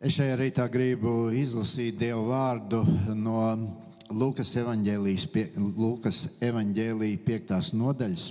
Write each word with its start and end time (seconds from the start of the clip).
Es 0.00 0.14
šajā 0.16 0.32
rītā 0.40 0.64
gribu 0.72 1.10
izlasīt 1.36 1.98
Dieva 2.00 2.22
vārdu 2.24 2.78
no 3.12 3.40
Lūkas 4.08 4.48
evanģēlijas, 4.56 5.26
Lūkas 5.60 6.20
evanģēlija 6.40 7.18
5. 7.26 7.50
nodaļas. 7.76 8.22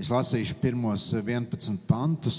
Es 0.00 0.08
lasīšu 0.08 0.56
pirmos 0.62 1.04
11 1.12 1.76
pantus. 1.84 2.38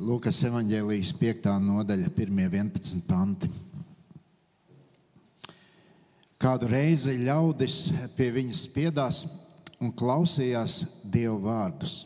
Lūkas 0.00 0.38
evanģēlijas 0.48 1.10
5. 1.20 1.50
nodaļa, 1.66 2.14
1. 2.14 2.40
11 2.46 3.02
panti. 3.10 3.50
Kādu 6.40 6.72
reizi 6.72 7.18
ļaudis 7.28 7.76
pie 8.16 8.30
viņas 8.38 8.64
spiedās 8.70 9.20
un 9.82 9.92
klausījās 9.94 10.82
Dieva 11.04 11.38
vārdus. 11.42 12.02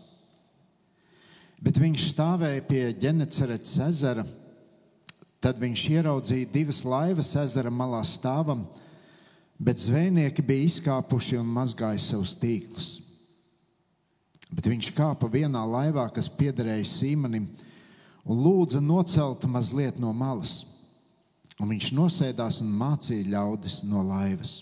Bet 1.63 1.79
viņš 1.79 2.09
stāvēja 2.11 2.63
pie 2.67 2.83
Ģeneceretes 2.99 3.77
ezera. 3.87 4.25
Tad 5.43 5.59
viņš 5.63 5.83
ieraudzīja 5.91 6.51
divas 6.55 6.83
laivas 6.87 7.33
ezera 7.39 7.71
malā 7.71 8.03
stāvam, 8.07 8.65
bet 9.59 9.83
zvejnieki 9.83 10.43
bija 10.47 10.69
izkāpuši 10.69 11.39
un 11.41 11.51
mazgāja 11.55 12.03
savus 12.03 12.37
tīklus. 12.39 12.91
Bet 14.53 14.69
viņš 14.69 14.91
kāpa 14.95 15.31
vienā 15.33 15.63
laivā, 15.67 16.05
kas 16.15 16.29
piederēja 16.29 16.85
Sīmanim, 16.87 17.47
un 18.23 18.43
lūdza 18.43 18.83
nocelt 18.85 19.47
mazliet 19.51 19.99
no 20.03 20.13
malas. 20.13 20.63
Un 21.61 21.71
viņš 21.71 21.93
nosēdās 21.95 22.61
un 22.63 22.71
mācīja 22.79 23.31
ļaudis 23.33 23.81
no 23.87 24.03
laivas. 24.07 24.61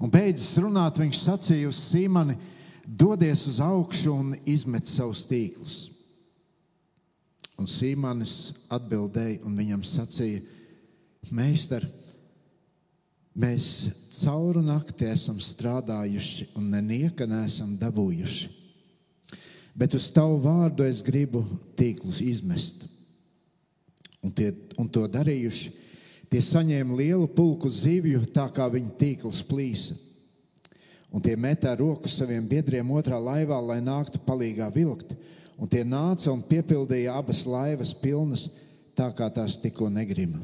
Un 0.00 0.08
beidzot 0.08 0.62
runāt, 0.64 0.98
viņš 1.00 1.18
sacīja 1.20 1.68
uz 1.68 1.78
Sīmani: 1.90 2.36
dodies 2.84 3.44
uz 3.50 3.60
augšu 3.60 4.14
un 4.16 4.34
izmet 4.48 4.88
savus 4.88 5.26
tīklus. 5.28 5.90
Un 7.60 7.68
Sīmanis 7.68 8.54
atbildēja 8.72 9.42
un 9.44 9.58
viņam 9.58 9.84
sacīja: 9.84 10.40
Meistar, 11.36 11.84
mēs 13.36 13.90
cauru 14.22 14.62
nakti 14.64 15.04
esam 15.10 15.36
strādājuši 15.36 16.48
un 16.56 16.70
nenieka 16.72 17.28
neesam 17.28 17.76
dabūjuši. 17.78 18.48
Bet 19.76 19.94
uz 19.94 20.08
tavu 20.12 20.40
vārdu 20.42 20.86
es 20.88 21.04
gribu 21.04 21.44
tīklus 21.78 22.22
izmest. 22.24 22.88
Un, 24.20 24.32
tie, 24.36 24.50
un 24.80 24.88
to 24.88 25.04
darījuši 25.08 25.70
Tie 26.30 26.40
saņēma 26.46 26.94
lielu 26.94 27.26
pulku 27.34 27.66
zivju, 27.66 28.22
tā 28.30 28.46
kā 28.54 28.68
viņa 28.70 28.94
tīkls 29.00 29.42
plīsa. 29.48 29.96
Un 31.10 31.22
tie 31.22 31.34
metā 31.34 31.72
roku 31.74 32.06
saviem 32.06 32.44
biedriem 32.46 32.90
otrā 32.94 33.18
laivā, 33.18 33.58
lai 33.58 33.80
nāktu 33.82 34.20
palīgā 34.22 34.68
vilkt. 34.70 35.16
Un 35.58 35.68
tie 35.68 35.82
nāca 35.82 36.30
un 36.30 36.44
piepildīja 36.46 37.16
abas 37.18 37.42
laivas 37.44 37.90
pilnas, 37.92 38.46
tā 38.94 39.10
kā 39.16 39.26
tās 39.34 39.58
tikko 39.58 39.90
negrima. 39.90 40.38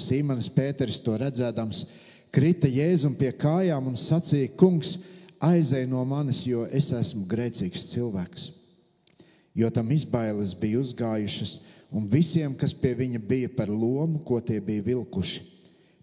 Sīmanis 0.00 0.48
Pēteris 0.50 1.02
to 1.04 1.18
redzēdams, 1.20 1.84
krita 2.32 2.70
Jēzum 2.70 3.12
pie 3.18 3.28
kājām 3.36 3.92
un 3.92 3.98
sacīja: 4.00 4.54
Kungs, 4.56 4.96
aizej 5.42 5.84
no 5.90 6.00
manis, 6.08 6.46
jo 6.48 6.64
es 6.72 6.88
esmu 6.96 7.26
grēcīgs 7.28 7.90
cilvēks. 7.92 8.48
Jo 9.52 9.68
tam 9.68 9.90
izbailes 9.92 10.54
bija 10.56 10.80
uzgājušas, 10.80 11.58
un 11.92 12.08
visiem, 12.08 12.54
kas 12.56 12.72
pie 12.72 12.94
viņa 12.96 13.20
bija 13.28 13.50
par 13.52 13.70
lomu, 13.70 14.22
ko 14.24 14.40
tie 14.40 14.58
bija 14.64 14.84
vilkuši. 14.86 15.44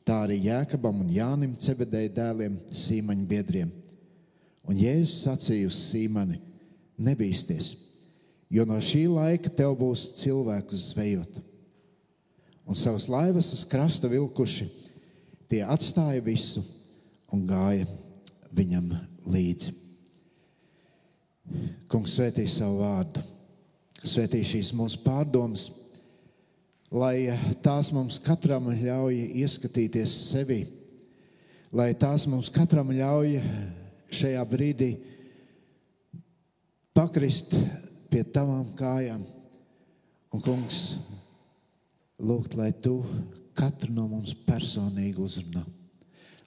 Tā 0.05 0.23
arī 0.25 0.39
Jēkabam 0.45 1.03
un 1.03 1.09
Jānim 1.13 1.55
Cebedēja 1.59 2.13
dēliem, 2.15 2.55
Sīmaņa 2.73 3.25
biedriem. 3.29 3.69
Un 4.69 4.77
Jēzus 4.77 5.25
sacīja 5.25 5.69
uz 5.69 5.77
Sīmani: 5.89 6.39
Nebīsties, 7.01 7.73
jo 8.51 8.65
no 8.69 8.77
šī 8.83 9.05
laika 9.09 9.51
tev 9.53 9.75
būs 9.79 10.09
cilvēku 10.19 10.77
zvejot. 10.77 11.39
Un 12.69 12.77
savas 12.77 13.07
laivas 13.09 13.49
uz 13.55 13.63
krasta 13.65 14.09
vilkuši, 14.11 14.67
tie 15.49 15.63
atstāja 15.65 16.21
visu 16.21 16.61
un 17.33 17.47
gāja 17.49 17.87
viņam 18.53 18.91
līdzi. 19.29 19.73
Kungs 21.89 22.13
svētī 22.13 22.45
savu 22.49 22.83
vārdu, 22.83 23.23
svētī 24.05 24.43
šīs 24.45 24.69
mūsu 24.77 25.01
pārdomas 25.01 25.69
lai 26.89 27.29
tās 27.63 27.91
mums 27.93 28.17
katram 28.25 28.71
ļauj 28.73 29.17
ieskatīties 29.43 30.13
sevi, 30.31 30.63
lai 31.71 31.91
tās 31.93 32.25
mums 32.29 32.49
katram 32.53 32.89
ļauj 32.95 33.37
šajā 34.09 34.45
brīdī 34.49 34.89
pakrist 36.97 37.53
pie 38.09 38.23
tavām 38.25 38.65
kājām. 38.77 39.21
Un, 40.29 40.41
kungs, 40.45 40.79
lūgt, 42.21 42.53
lai 42.57 42.69
tu 42.73 42.99
katru 43.57 43.93
no 43.95 44.05
mums 44.09 44.35
personīgi 44.45 45.17
uzrunā, 45.21 45.63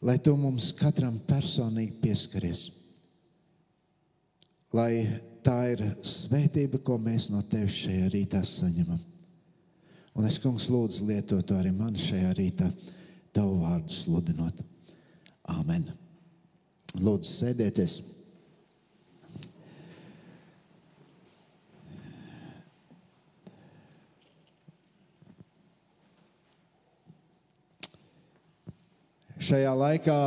lai 0.03 0.19
tu 0.23 0.37
mums 0.39 0.71
katram 0.79 1.17
personīgi 1.27 1.97
pieskaries. 2.03 2.69
Lai 4.73 5.05
tā 5.45 5.57
ir 5.75 5.83
svētība, 6.07 6.79
ko 6.81 6.97
mēs 7.03 7.29
no 7.33 7.43
tevis 7.43 7.83
šajā 7.83 8.13
rītā 8.15 8.45
saņemam. 8.47 9.12
Un 10.13 10.29
es, 10.29 10.37
kungs, 10.43 10.67
lūdzu, 10.69 11.07
lietot 11.09 11.47
to 11.49 11.57
arī 11.57 11.71
man 11.73 11.95
šajā 11.97 12.35
rītā, 12.37 12.67
tavu 13.33 13.63
vārdu 13.63 13.95
sludinot. 13.97 14.59
Āmen. 15.49 15.87
Lūdzu, 17.01 17.33
sēdieties. 17.39 18.03
Šajā 29.43 29.73
laikā 29.75 30.19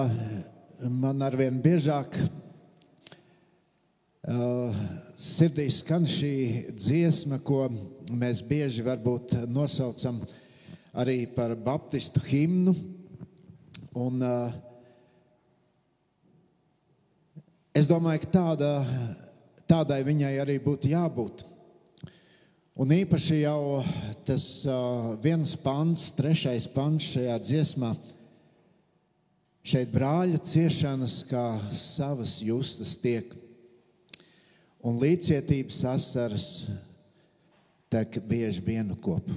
man 0.91 1.21
arvien 1.23 1.61
biežāk 1.63 2.17
uh, 4.25 4.73
sirdī 5.15 5.69
skan 5.71 6.03
šī 6.09 6.33
dziesma, 6.73 7.39
ko 7.39 7.69
mēs 8.13 8.41
bieži 8.45 8.83
varbūt 8.85 9.33
nosaucam 9.49 10.19
arī 10.95 11.25
par 11.27 11.55
baptistu 11.55 12.21
himnu. 12.23 12.75
Un, 13.95 14.21
uh, 14.21 14.51
es 17.75 17.87
domāju, 17.87 18.25
ka 18.25 18.31
tāda, 18.35 18.71
tādai 19.69 20.01
viņai 20.07 20.33
arī 20.43 20.57
būtu 20.63 20.91
jābūt. 20.91 21.45
Un 22.75 22.91
īpaši 22.91 23.39
jau 23.45 23.79
tas 24.27 24.45
uh, 24.67 25.13
viens 25.23 25.55
pants, 25.63 26.09
trešais 26.17 26.67
pants 26.73 27.13
šajā 27.15 27.37
dziesmā. 27.39 27.93
Šeit 29.65 29.89
brāļa 29.95 30.43
ciešanas 30.45 31.21
kā 31.29 31.47
savas 31.73 32.37
justas 32.43 32.93
tiek 33.01 33.31
un 34.85 34.99
līdzietības 35.01 35.79
asaras 35.89 36.49
tek 37.91 38.19
bieži 38.27 38.63
vienu 38.65 38.97
kopu. 38.99 39.35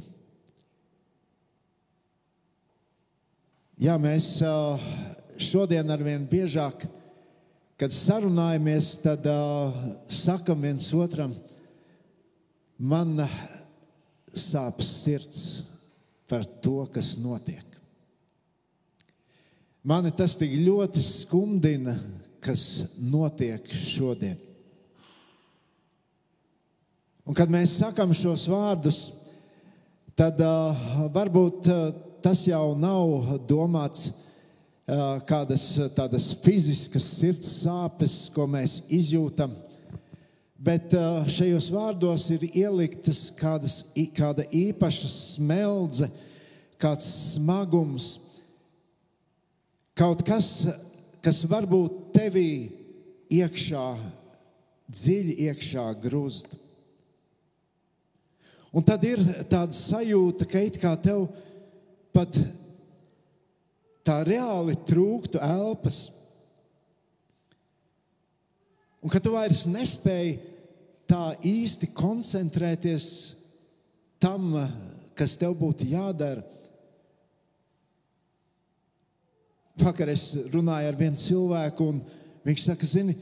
Jā, 3.79 3.95
mēs 4.03 4.41
šodien 5.39 5.91
ar 5.95 6.03
vien 6.03 6.25
biežāk, 6.27 6.83
kad 7.79 7.95
sarunājamies, 7.95 8.97
tad 9.05 9.27
uh, 9.31 9.77
sakam 10.11 10.65
viens 10.67 10.89
otram, 10.99 11.31
man 12.75 13.23
sāp 14.35 14.83
sirds 14.83 15.63
par 16.29 16.43
to, 16.59 16.81
kas 16.91 17.15
notiek. 17.23 17.63
Mani 19.87 20.11
tas 20.13 20.35
tik 20.37 20.53
ļoti 20.59 21.01
skumdina, 21.05 21.95
kas 22.45 22.83
notiek 22.99 23.63
šodien. 23.71 24.48
Un, 27.29 27.37
kad 27.37 27.51
mēs 27.53 27.75
sakām 27.77 28.15
šos 28.17 28.47
vārdus, 28.49 28.99
tad 30.17 30.39
uh, 30.41 30.79
varbūt 31.13 31.67
uh, 31.69 31.89
tas 32.25 32.41
jau 32.49 32.71
nav 32.73 33.35
domāts 33.45 34.07
uh, 34.09 35.19
kādas 35.29 35.67
tādas 35.93 36.31
fiziskas 36.41 37.05
sirds 37.19 37.51
sāpes, 37.67 38.15
ko 38.33 38.47
mēs 38.49 38.79
izjūtam. 38.89 39.53
Bet 40.57 40.95
uh, 40.97 41.27
šajos 41.29 41.67
vārdos 41.75 42.25
ir 42.33 42.47
ieliktas 42.49 43.27
kādas, 43.37 43.83
kāda 44.17 44.47
īpaša 44.49 45.11
smeldze, 45.13 46.09
kāds 46.81 47.11
smagums, 47.35 48.07
kaut 49.93 50.25
kas, 50.25 50.49
kas 51.21 51.43
varbūt 51.53 52.01
tevī 52.17 52.49
iekšā, 53.37 53.85
dziļi 54.97 55.37
iekšā 55.51 55.87
grūst. 56.07 56.57
Un 58.73 58.85
tad 58.85 59.05
ir 59.09 59.21
tāda 59.49 59.73
sajūta, 59.73 60.47
ka 60.49 60.61
it 60.61 60.77
kā 60.81 60.93
tev 61.01 61.27
pat 62.13 62.37
tā 64.05 64.21
reāli 64.29 64.77
trūktu 64.89 65.41
elpas. 65.41 66.09
Un 69.01 69.13
ka 69.13 69.21
tu 69.23 69.33
vairs 69.33 69.65
nespēji 69.71 70.37
tā 71.09 71.33
īsti 71.47 71.89
koncentrēties 71.97 73.09
tam, 74.21 74.53
kas 75.17 75.37
tev 75.41 75.55
būtu 75.57 75.89
jādara. 75.89 76.45
Vakar 79.79 80.11
es 80.11 80.33
runāju 80.51 80.91
ar 80.91 80.99
vienu 80.99 81.21
cilvēku, 81.23 81.87
un 81.87 82.01
viņš 82.45 82.65
saka, 82.67 82.87
zini, 82.91 83.15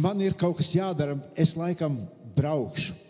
man 0.00 0.22
ir 0.24 0.34
kaut 0.40 0.56
kas 0.58 0.72
jādara, 0.74 1.18
es 1.36 1.52
laikam 1.58 2.00
braukšu. 2.34 3.03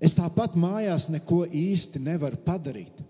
Es 0.00 0.16
tāpat 0.16 0.56
mājās 0.56 1.10
neko 1.12 1.44
īsti 1.46 2.00
nevaru 2.00 2.40
padarīt. 2.44 3.02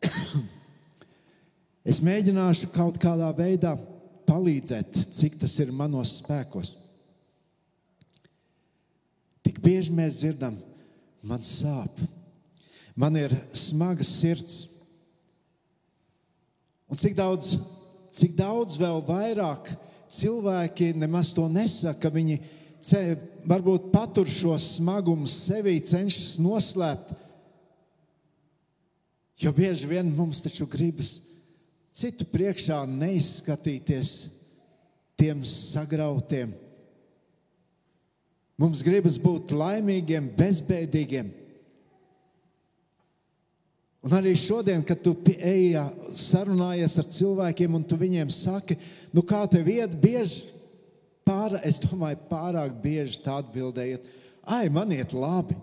es 1.90 2.00
mēģināšu 2.04 2.70
kaut 2.72 2.96
kādā 3.00 3.28
veidā 3.36 3.74
palīdzēt, 4.26 4.96
cik 5.12 5.36
tas 5.42 5.52
ir 5.60 5.74
manos 5.76 6.16
spēkos. 6.22 6.72
Tik 9.46 9.60
bieži 9.62 9.92
mēs 9.94 10.22
dzirdam, 10.22 10.56
man 11.22 11.44
sāp, 11.46 12.00
man 12.98 13.14
ir 13.20 13.34
smaga 13.54 14.04
sirds. 14.06 14.64
Un 16.90 16.98
cik 16.98 17.14
daudz, 17.18 17.54
cik 18.14 18.34
daudz 18.38 18.78
vēl 18.80 19.04
vairāk 19.06 19.70
cilvēki 20.10 20.92
nemaz 20.98 21.32
to 21.34 21.46
nesaka, 21.50 22.10
viņi 22.10 22.40
varbūt 23.46 23.90
patur 23.94 24.28
šo 24.30 24.56
smagumu 24.60 25.28
sevī, 25.30 25.78
cenšas 25.82 26.36
noslēpt. 26.42 27.14
Jo 29.42 29.52
bieži 29.52 29.88
vien 29.90 30.08
mums 30.16 30.40
taču 30.44 30.64
gribas 30.70 31.18
citu 31.96 32.26
priekšā 32.28 32.82
neizskatīties 32.88 34.12
tiem 35.16 35.42
sagrautiem. 35.48 36.52
Mums 38.60 38.80
gribas 38.84 39.18
būt 39.20 39.52
laimīgiem, 39.56 40.30
bezbēdīgiem. 40.36 41.28
Un 44.06 44.14
arī 44.14 44.36
šodien, 44.38 44.84
kad 44.86 45.00
tu 45.02 45.16
ej 45.34 45.74
sarunājies 46.16 46.94
ar 47.00 47.08
cilvēkiem, 47.10 47.74
un 47.74 47.84
tu 47.84 47.98
viņiem 48.00 48.30
saki, 48.32 48.76
nu 49.12 49.24
kā 49.26 49.42
tev 49.50 49.66
iet, 49.72 49.96
bieži, 49.98 50.44
pār, 51.26 51.58
es 51.66 51.80
domāju, 51.82 52.20
pārāk 52.30 52.76
bieži 52.82 53.20
tā 53.24 53.40
atbildējiet, 53.42 54.06
ai, 54.46 54.68
man 54.72 54.94
iet 54.94 55.14
labi. 55.16 55.58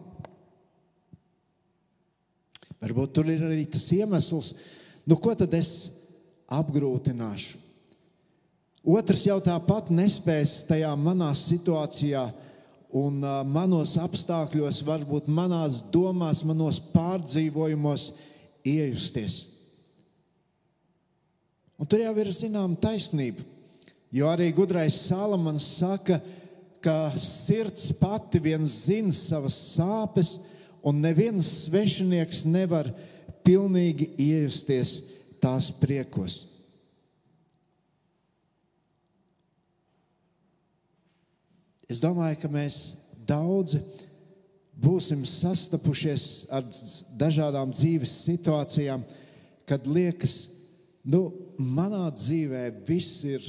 Varbūt 2.84 3.14
tur 3.16 3.30
ir 3.32 3.46
arī 3.48 3.64
tas 3.72 3.86
iemesls, 3.96 4.52
nu 5.08 5.16
ko 5.16 5.32
tad 5.40 5.54
es 5.56 5.88
apgrūtināšu. 6.52 7.62
Otrs 8.84 9.24
jau 9.24 9.38
tāpat 9.40 9.88
nespēs 9.96 10.66
tajā 10.68 10.90
manā 11.00 11.30
situācijā 11.40 12.26
un 12.94 13.24
uh, 13.24 13.40
manos 13.48 13.96
apstākļos, 13.98 14.82
varbūt 14.84 15.30
manās 15.32 15.80
domās, 15.94 16.44
manos 16.44 16.82
pārdzīvojumos 16.92 18.10
iejusties. 18.68 19.40
Un 21.80 21.88
tur 21.90 22.04
jau 22.04 22.14
ir 22.20 22.30
zināma 22.36 22.76
taisnība, 22.84 23.48
jo 24.14 24.30
arī 24.30 24.52
gudrais 24.54 24.96
Salamans 25.08 25.66
saka, 25.80 26.20
ka 26.84 27.14
sirds 27.18 27.90
pati 27.98 28.42
vien 28.44 28.66
zina 28.68 29.14
savas 29.16 29.56
sāpes, 29.74 30.36
un 30.84 31.00
neviens 31.02 31.48
svešinieks 31.64 32.44
nevar 32.46 32.92
pilnīgi 33.44 34.12
iejusties 34.20 34.98
tās 35.42 35.72
priekos. 35.80 36.44
Es 41.88 42.02
domāju, 42.04 42.40
ka 42.42 42.50
mēs 42.52 42.78
daudzi 43.28 43.80
būsim 44.84 45.24
sastapušies 45.30 46.24
ar 46.52 46.66
dažādām 47.20 47.72
dzīves 47.76 48.14
situācijām, 48.26 49.04
kad 49.70 49.86
liekas, 49.88 50.48
nu, 51.06 51.28
manā 51.58 52.08
dzīvē 52.12 52.66
viss 52.88 53.22
ir 53.28 53.46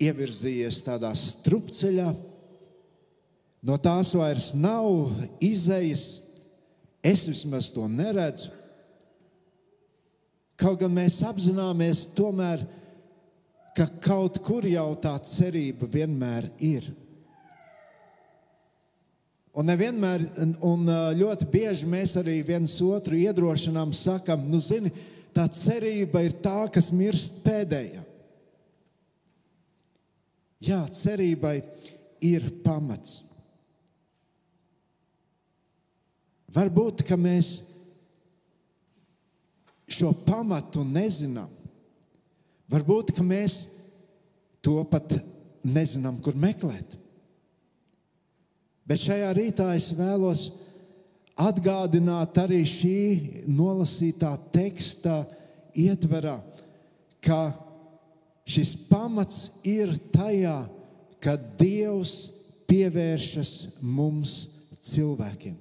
ievirzījies 0.00 0.80
tādā 0.86 1.12
strupceļā, 1.16 2.08
no 3.66 3.76
tās 3.82 4.14
vairs 4.16 4.50
nav 4.56 5.12
izējas. 5.44 6.20
Es 7.04 7.24
vismaz 7.28 7.70
to 7.72 7.86
neredzu. 7.88 8.50
Kaut 10.60 10.82
gan 10.82 10.92
mēs 10.92 11.22
apzināmies, 11.24 12.04
tomēr, 12.16 12.66
ka 13.76 13.86
kaut 14.04 14.40
kur 14.44 14.66
jau 14.68 14.90
tā 15.00 15.14
cerība 15.24 15.88
vienmēr 15.88 16.50
ir. 16.60 16.90
Un, 19.56 19.66
nevienmēr, 19.66 20.26
un 20.62 20.84
ļoti 21.16 21.48
bieži 21.50 21.88
mēs 21.90 22.12
arī 22.20 22.36
viens 22.46 22.76
otru 22.84 23.16
iedrošinām, 23.18 23.94
sakam, 23.96 24.44
nu, 24.52 24.60
zini, 24.62 24.92
tā 25.34 25.48
cerība 25.54 26.22
ir 26.26 26.36
tā, 26.44 26.68
kas 26.72 26.90
mirst 26.94 27.40
pēdējā. 27.46 28.04
Jā, 30.60 30.82
cerībai 30.92 31.60
ir 32.24 32.46
pamats. 32.64 33.22
Varbūt, 36.50 37.04
ka 37.06 37.16
mēs 37.16 37.60
šo 39.90 40.10
pamatu 40.26 40.84
nezinām. 40.86 41.50
Varbūt, 42.70 43.14
ka 43.16 43.24
mēs 43.26 43.64
to 44.62 44.82
pat 44.90 45.14
nezinām, 45.66 46.18
kur 46.22 46.36
meklēt. 46.38 46.96
Bet 48.86 49.02
šajā 49.04 49.30
rītā 49.36 49.68
es 49.78 49.90
vēlos 49.94 50.48
atgādināt 51.40 52.36
arī 52.42 52.60
šī 52.66 52.98
nolasītā 53.48 54.32
teksta 54.52 55.22
ietverā, 55.78 56.36
ka 57.22 57.40
šis 58.50 58.74
pamats 58.90 59.48
ir 59.66 59.92
tajā, 60.14 60.64
ka 61.22 61.36
Dievs 61.60 62.30
pievēršas 62.70 63.52
mums 63.82 64.46
cilvēkiem. 64.84 65.56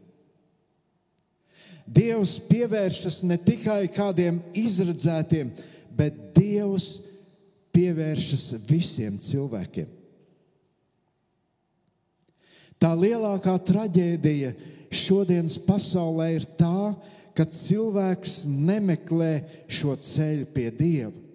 Dievs 1.90 2.38
pievēršas 2.50 3.22
ne 3.26 3.38
tikai 3.42 3.88
kādiem 3.92 4.40
izredzētiem, 4.58 5.52
bet 5.98 6.18
Dievs 6.38 7.00
pievēršas 7.74 8.52
visiem 8.70 9.18
cilvēkiem. 9.22 9.90
Tā 12.80 12.92
lielākā 12.96 13.58
traģēdija 13.68 14.54
šodienas 14.96 15.58
pasaulē 15.66 16.30
ir 16.38 16.46
tā, 16.60 16.94
ka 17.36 17.46
cilvēks 17.46 18.46
nemeklē 18.48 19.34
šo 19.72 19.98
ceļu 20.00 20.48
pie 20.56 20.69
Dieva. 20.76 21.29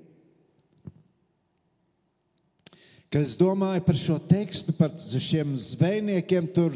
Kad 3.15 3.23
es 3.23 3.37
domāju 3.39 3.79
par 3.87 3.95
šo 3.95 4.17
tekstu, 4.19 4.73
par 4.75 4.91
šiem 4.99 5.53
zvejniekiem, 5.55 6.49
tur 6.51 6.75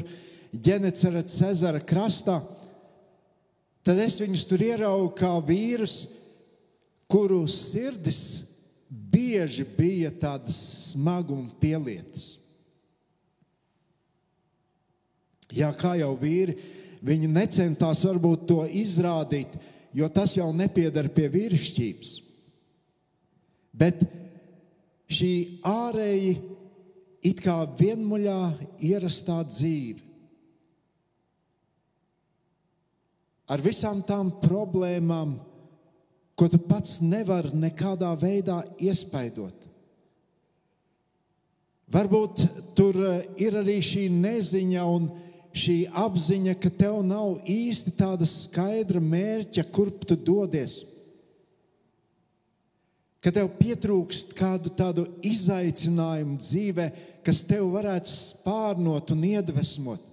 ģenerēta 0.55 1.25
Cezara 1.27 1.81
krastā, 1.83 2.37
tad 3.83 3.99
es 3.99 4.21
viņus 4.23 4.45
tur 4.47 4.63
ieraugu 4.63 5.09
kā 5.19 5.33
vīrus, 5.43 6.05
kuru 7.11 7.41
sirdis 7.51 8.45
bieži 8.87 9.67
bija 9.67 10.13
tādas 10.15 10.61
smaguma 10.93 11.51
pielietas. 11.59 12.37
Jā, 15.59 15.73
kā 15.75 15.97
jau 15.99 16.13
vīri, 16.23 16.55
viņi 17.03 17.33
necentās 17.35 18.05
varbūt 18.07 18.47
to 18.47 18.61
izrādīt, 18.79 19.59
jo 19.91 20.07
tas 20.07 20.37
jau 20.39 20.53
nepiedara 20.55 21.11
pie 21.11 21.27
vīrišķības. 21.35 22.15
Bet 23.75 24.07
šī 25.09 25.33
ārēji 25.67 26.35
it 27.29 27.41
kā 27.43 27.63
vienmuļā 27.79 28.41
ierastā 28.85 29.41
dzīve 29.49 30.09
ar 33.49 33.63
visām 33.65 34.03
tām 34.07 34.31
problēmām, 34.43 35.39
ko 36.39 36.49
tu 36.53 36.61
pats 36.69 37.01
nevari 37.03 37.57
nekādā 37.57 38.13
veidā 38.21 38.61
iespaidot. 38.79 39.65
Varbūt 41.89 42.45
tur 42.77 42.99
eh, 43.01 43.23
ir 43.41 43.57
arī 43.63 43.79
šī 43.83 44.05
neziņa 44.13 44.85
un 44.93 45.09
šī 45.57 45.79
apziņa, 45.97 46.55
ka 46.61 46.71
tev 46.71 47.01
nav 47.07 47.49
īsti 47.49 47.95
tāda 47.97 48.29
skaidra 48.29 49.01
mērķa, 49.01 49.65
kurp 49.73 50.05
tu 50.07 50.19
dodies. 50.21 50.83
Ka 53.19 53.33
tev 53.35 53.51
pietrūkst 53.59 54.31
kādu 54.39 54.71
tādu 54.79 55.05
izaicinājumu 55.27 56.39
dzīvē, 56.39 56.87
kas 57.27 57.43
tev 57.47 57.67
varētu 57.75 58.13
spārnot 58.13 59.11
un 59.15 59.25
iedvesmot. 59.27 60.05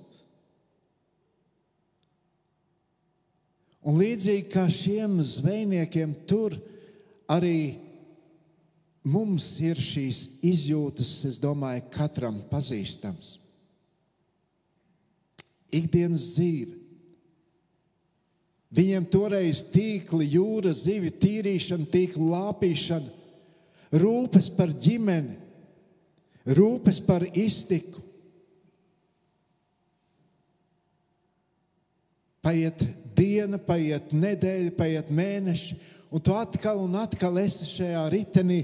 Un 3.86 4.00
līdzīgi 4.02 4.48
kā 4.50 4.66
šiem 4.74 5.20
zvejniekiem, 5.22 6.16
tur 6.26 6.56
arī 7.30 7.78
mums 9.06 9.52
ir 9.62 9.78
šīs 9.78 10.24
izjūtas, 10.42 11.20
es 11.30 11.38
domāju, 11.42 11.86
katram 11.94 12.40
pazīstams. 12.50 13.36
Ikdienas 15.76 16.32
dzīve. 16.34 16.85
Viņiem 18.74 19.06
toreiz 19.12 19.62
tīkli, 19.72 20.26
jūra, 20.34 20.74
zivju 20.74 21.14
tīrīšana, 21.22 21.86
tīklu 21.92 22.32
lāpīšana, 22.32 23.12
rūpes 24.02 24.50
par 24.58 24.74
ģimeni, 24.74 25.38
rūpes 26.58 27.00
par 27.06 27.28
iztiku. 27.30 28.02
Paiet 32.46 32.84
diena, 33.18 33.58
paiet 33.58 34.12
nedēļa, 34.14 34.74
paiet 34.78 35.10
mēneši, 35.14 35.78
un 36.14 36.22
tu 36.22 36.34
atkal 36.36 36.84
un 36.84 36.98
atkal 37.00 37.40
esi 37.42 37.66
šajā 37.70 38.04
ritenī, 38.14 38.60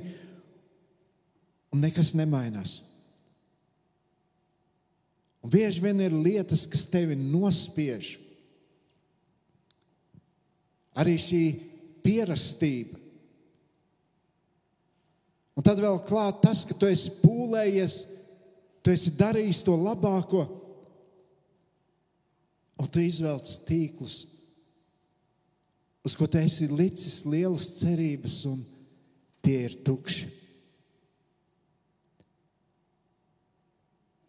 un 1.72 1.81
nekas 1.81 2.13
nemainās. 2.17 2.81
Un 5.41 5.50
bieži 5.50 5.81
vien 5.81 6.03
ir 6.03 6.13
lietas, 6.13 6.67
kas 6.70 6.86
tevi 6.86 7.15
nospiež. 7.17 8.20
Arī 11.00 11.15
šī 11.21 11.43
pierastība. 12.03 12.98
Un 15.55 15.65
tad 15.65 15.79
vēl 15.83 16.00
klāt 16.07 16.41
tas, 16.43 16.63
ka 16.65 16.75
tu 16.75 16.88
esi 16.89 17.12
pūlējies, 17.21 18.01
tu 18.81 18.93
esi 18.93 19.12
darījis 19.13 19.62
to 19.67 19.75
labāko, 19.77 20.45
un 22.81 22.89
tu 22.89 23.03
izvelc 23.03 23.50
tīklus, 23.67 24.24
uz 26.01 26.15
ko 26.17 26.25
tu 26.25 26.39
esi 26.41 26.65
licis 26.71 27.21
lielas 27.29 27.67
cerības, 27.77 28.39
un 28.50 28.63
tie 29.45 29.67
ir 29.67 29.75
tukši. 29.86 30.29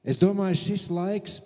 Es 0.03 0.19
domāju, 0.19 0.59
šis 0.59 0.89
laiks 0.91 1.39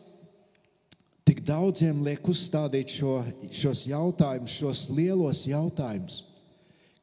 daudziem 1.47 2.03
liek 2.05 2.27
uzstādīt 2.29 2.97
šo, 2.99 3.21
šos 3.55 3.85
jautājumus, 3.89 4.57
šos 4.59 4.83
lielos 4.93 5.45
jautājumus. 5.49 6.23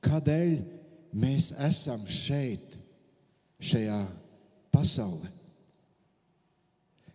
Kādēļ 0.04 0.58
mēs 1.16 1.52
esam 1.64 2.04
šeit, 2.10 2.76
šajā 3.64 4.02
pasaulē? 4.74 5.32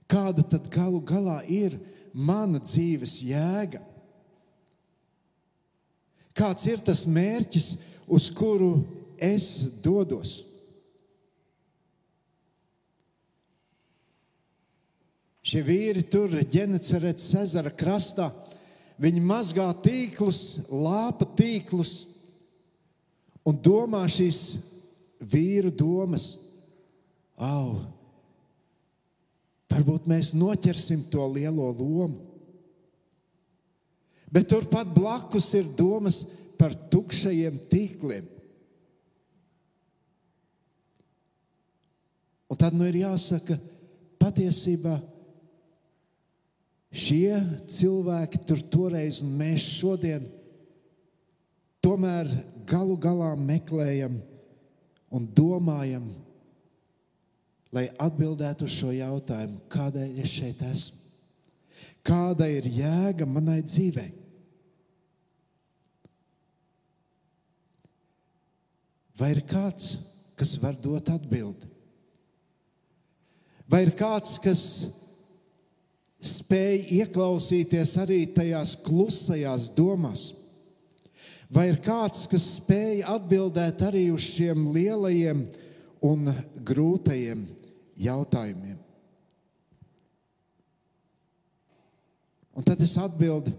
Kāda 0.09 0.45
tad 0.49 0.71
galu 0.73 1.03
galā 1.05 1.43
ir 1.45 1.77
mana 2.17 2.63
dzīves 2.65 3.19
jēga? 3.21 3.83
Kāds 6.39 6.65
ir 6.71 6.81
tas 6.81 7.03
mērķis, 7.05 7.75
uz 8.09 8.31
kuru 8.33 8.87
es 9.21 9.67
dodos? 9.85 10.48
Šie 15.49 15.63
vīri 15.65 16.03
tur 16.05 16.35
ģenecerētas 16.53 17.31
ezera 17.41 17.73
krastā. 17.73 18.29
Viņi 19.01 19.23
mazgā 19.25 19.69
tīklus, 19.81 20.59
lāpa 20.69 21.25
tīklus 21.39 22.03
un 23.49 23.57
domā 23.65 24.03
šīs 24.13 24.59
vīru 25.25 25.73
domas. 25.73 26.35
Au, 27.39 27.79
varbūt 29.73 30.09
mēs 30.11 30.35
noķersim 30.37 31.07
to 31.13 31.25
lielo 31.33 31.71
lomu. 31.71 32.27
Bet 34.29 34.51
turpat 34.51 34.91
blakus 34.93 35.47
ir 35.57 35.71
domas 35.79 36.27
par 36.61 36.75
tukšajiem 36.93 37.63
tīkliem. 37.71 38.27
Un 42.49 42.59
tad 42.61 42.77
nu 42.77 42.85
ir 42.89 43.01
jāsaka, 43.07 43.57
patiesībā 44.21 44.99
Šie 46.99 47.39
cilvēki 47.71 48.41
tur 48.49 48.63
toreiz 48.73 49.21
un 49.23 49.37
mēs 49.39 49.63
šodien 49.79 50.25
tomēr 51.85 52.31
galu 52.69 52.97
galā 52.99 53.31
meklējam 53.39 54.19
un 55.15 55.29
domājam, 55.33 56.09
lai 57.73 57.87
atbildētu 58.03 58.67
uz 58.67 58.75
šo 58.75 58.91
jautājumu, 58.97 59.61
kādēļ 59.71 60.23
es 60.25 60.33
šeit 60.33 60.65
esmu. 60.67 61.05
Kāda 62.05 62.49
ir 62.51 62.67
jēga 62.73 63.27
manai 63.29 63.61
dzīvei? 63.63 64.11
Vai 69.19 69.33
ir 69.35 69.43
kāds, 69.51 69.97
kas 70.39 70.55
var 70.63 70.77
dot 70.79 71.11
atbildi? 71.11 71.67
Vai 73.69 73.83
ir 73.85 73.93
kāds, 73.99 74.39
kas 74.41 74.63
spēj 76.19 76.89
ieklausīties 76.99 77.95
arī 78.03 78.25
tajās 78.35 78.75
klusajās 78.87 79.71
domās? 79.77 80.33
Vai 81.49 81.71
ir 81.71 81.79
kāds, 81.81 82.27
kas 82.29 82.45
spēj 82.59 83.01
atbildēt 83.09 83.81
arī 83.87 84.09
uz 84.13 84.27
šiem 84.35 84.67
lielajiem 84.75 85.47
un 86.05 86.29
grūtajiem 86.67 87.47
jautājumiem? 88.05 88.77
Un 92.59 92.67
tad 92.67 92.83
es 92.83 92.97
atbildu, 92.99 93.53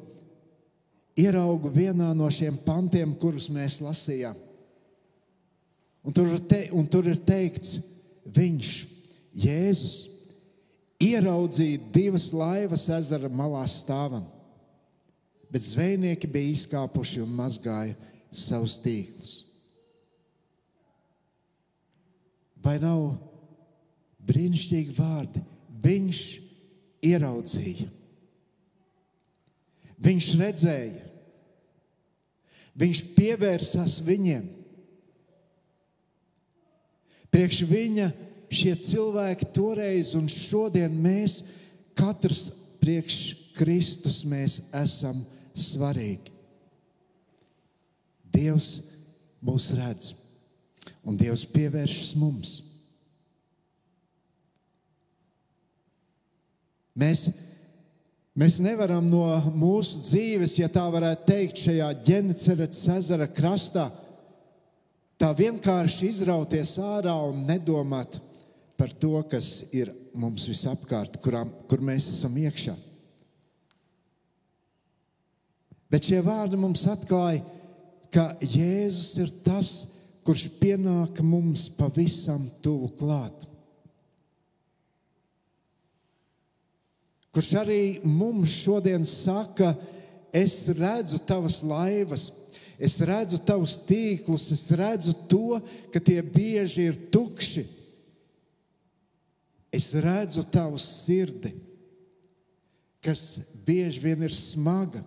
ieraugu 1.19 1.71
vienā 1.71 2.11
no 2.15 2.27
šiem 2.31 2.57
pantiem, 2.65 3.15
kurus 3.15 3.47
mēs 3.51 3.79
lasījām. 3.83 4.37
Un 6.03 6.15
tur, 6.15 6.31
te, 6.47 6.65
un 6.75 6.87
tur 6.87 7.07
ir 7.11 7.19
teikts, 7.23 7.77
viņš, 8.35 8.71
Jēzus, 9.39 9.95
ieraudzīja 10.99 11.79
divas 11.95 12.29
laivas 12.35 12.85
ezera 12.91 13.29
malā 13.31 13.63
stāvam, 13.71 14.25
bet 15.49 15.65
zvejnieki 15.65 16.27
bija 16.29 16.55
izkāpuši 16.55 17.23
un 17.23 17.31
mazgāja 17.37 17.95
savus 18.35 18.77
tīklus. 18.83 19.39
Vai 22.59 22.75
nav 22.81 23.15
brīnišķīgi 24.27 24.95
vārdi? 24.97 25.41
Viņš 25.79 26.21
ieraudzīja, 27.07 27.87
viņš 30.03 30.25
redzēja, 30.41 31.05
viņš 32.79 33.03
pievērsās 33.15 34.01
viņiem. 34.03 34.49
Priekš 37.31 37.61
viņa 37.69 38.09
šie 38.49 38.73
cilvēki 38.81 39.49
toreiz 39.53 40.15
un 40.17 40.27
šodien 40.31 40.93
mēs, 41.03 41.39
katrs 41.97 42.49
priekš 42.81 43.19
Kristus, 43.57 44.23
mēs 44.27 44.59
esam 44.75 45.23
svarīgi. 45.57 46.31
Dievs 48.29 48.79
mūs 49.43 49.69
redz, 49.75 50.13
un 51.03 51.17
Dievs 51.19 51.45
pievēršas 51.49 52.13
mums. 52.19 52.59
Mēs, 56.99 57.29
mēs 58.35 58.59
nevaram 58.63 59.05
no 59.07 59.23
mūsu 59.55 60.01
dzīves, 60.03 60.57
ja 60.59 60.67
tā 60.71 60.83
varētu 60.91 61.27
teikt, 61.29 61.61
šajā 61.67 61.89
ģenerētas 62.05 62.81
ezera 62.97 63.27
krastā, 63.31 63.87
tā 65.19 65.29
vienkārši 65.35 66.09
izrauties 66.09 66.73
ārā 66.83 67.15
un 67.29 67.45
nedomāt, 67.47 68.19
par 68.79 68.93
to, 68.95 69.17
kas 69.27 69.65
ir 69.75 69.91
mums 70.15 70.47
visapkārt, 70.47 71.19
kurām, 71.19 71.51
kur 71.67 71.83
mēs 71.83 72.07
esam 72.13 72.37
iekšā. 72.39 72.77
Bet 75.91 76.07
šie 76.07 76.21
vārdi 76.23 76.55
mums 76.59 76.85
atklāja, 76.87 77.43
ka 78.13 78.29
Jēzus 78.39 79.17
ir 79.19 79.33
tas, 79.43 79.71
kurš 80.23 80.45
pienāk 80.61 81.19
mums 81.25 81.65
pavisam 81.75 82.45
tuvu 82.63 82.91
klāt. 82.99 83.47
Kurš 87.33 87.49
arī 87.59 87.81
mums 88.05 88.53
šodien 88.63 89.03
saka, 89.05 89.73
es 90.33 90.61
redzu 90.71 91.19
tavas 91.25 91.59
laivas, 91.65 92.29
es 92.79 92.95
redzu 93.03 93.41
tavus 93.43 93.75
tīklus, 93.89 94.47
es 94.55 94.63
redzu 94.71 95.13
to, 95.29 95.59
ka 95.91 95.99
tie 96.01 96.21
bieži 96.23 96.87
ir 96.89 97.01
tukši 97.11 97.65
Es 99.73 99.91
redzu 99.93 100.43
tavu 100.49 100.79
sirdi, 100.81 101.53
kas 103.05 103.37
bieži 103.65 104.01
vien 104.01 104.25
ir 104.25 104.33
smaga. 104.33 105.03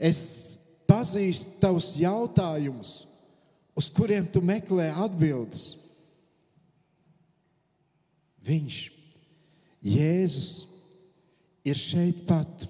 Es 0.00 0.58
pazīstu 0.88 1.58
tavus 1.62 1.92
jautājumus, 2.00 3.04
uz 3.76 3.88
kuriem 3.92 4.26
tu 4.28 4.42
meklē 4.44 4.88
atbildes. 5.04 5.76
Viņš, 8.42 8.78
Jēzus, 9.82 10.50
ir 11.66 11.78
šeit 11.78 12.24
pat, 12.26 12.66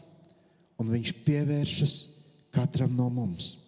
un 0.81 0.91
viņš 0.93 1.15
pievēršas 1.25 1.95
katram 2.53 2.93
no 2.97 3.09
mums. 3.13 3.62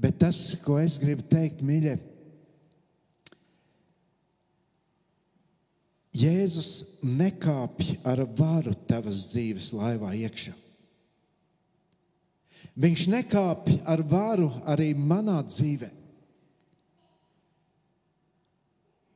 Bet 0.00 0.16
tas, 0.22 0.38
ko 0.64 0.78
es 0.80 0.96
gribu 1.00 1.26
teikt, 1.28 1.60
mīļie, 1.66 1.98
Jēzus 6.10 6.82
nekāpj 7.06 8.00
ar 8.02 8.24
varu 8.34 8.72
tavas 8.88 9.28
dzīves 9.30 9.68
laivā 9.76 10.10
iekšā. 10.18 10.56
Viņš 12.80 13.04
nekāpj 13.12 13.76
ar 13.88 14.02
varu 14.10 14.48
arī 14.68 14.90
manā 14.96 15.38
dzīvē. 15.46 15.90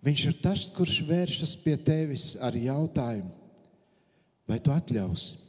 Viņš 0.05 0.25
ir 0.29 0.37
tas, 0.45 0.67
kurš 0.76 1.00
vēršas 1.09 1.55
pie 1.64 1.75
tevis 1.81 2.35
ar 2.45 2.55
jautājumu, 2.55 3.33
vai 4.47 4.61
tu 4.61 4.73
atļausi? 4.75 5.43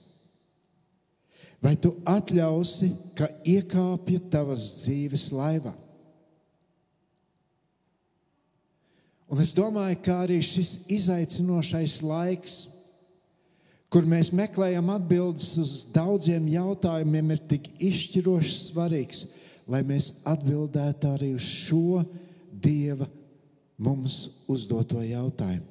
Vai 1.63 1.74
tu 1.81 1.95
atļausi, 2.05 2.91
ka 3.17 3.29
iekāpju 3.47 4.21
tavas 4.31 4.69
dzīves 4.81 5.29
laivā? 5.33 5.74
Un 9.31 9.41
es 9.41 9.55
domāju, 9.57 9.97
ka 10.05 10.21
arī 10.25 10.38
šis 10.45 10.75
izaicinošais 10.91 11.97
laiks, 12.05 12.55
kur 13.89 14.05
mēs 14.05 14.29
meklējam 14.35 14.91
atbildes 14.93 15.55
uz 15.62 15.79
daudziem 15.95 16.45
jautājumiem, 16.51 17.33
ir 17.33 17.41
tik 17.50 17.69
izšķiroši 17.79 18.55
svarīgs, 18.67 19.25
lai 19.71 19.81
mēs 19.88 20.12
atbildētu 20.27 21.13
arī 21.15 21.33
uz 21.38 21.45
šo 21.47 22.03
Dieva 22.65 23.07
mums 23.81 24.29
uzdoto 24.47 25.01
jautājumu. 25.03 25.67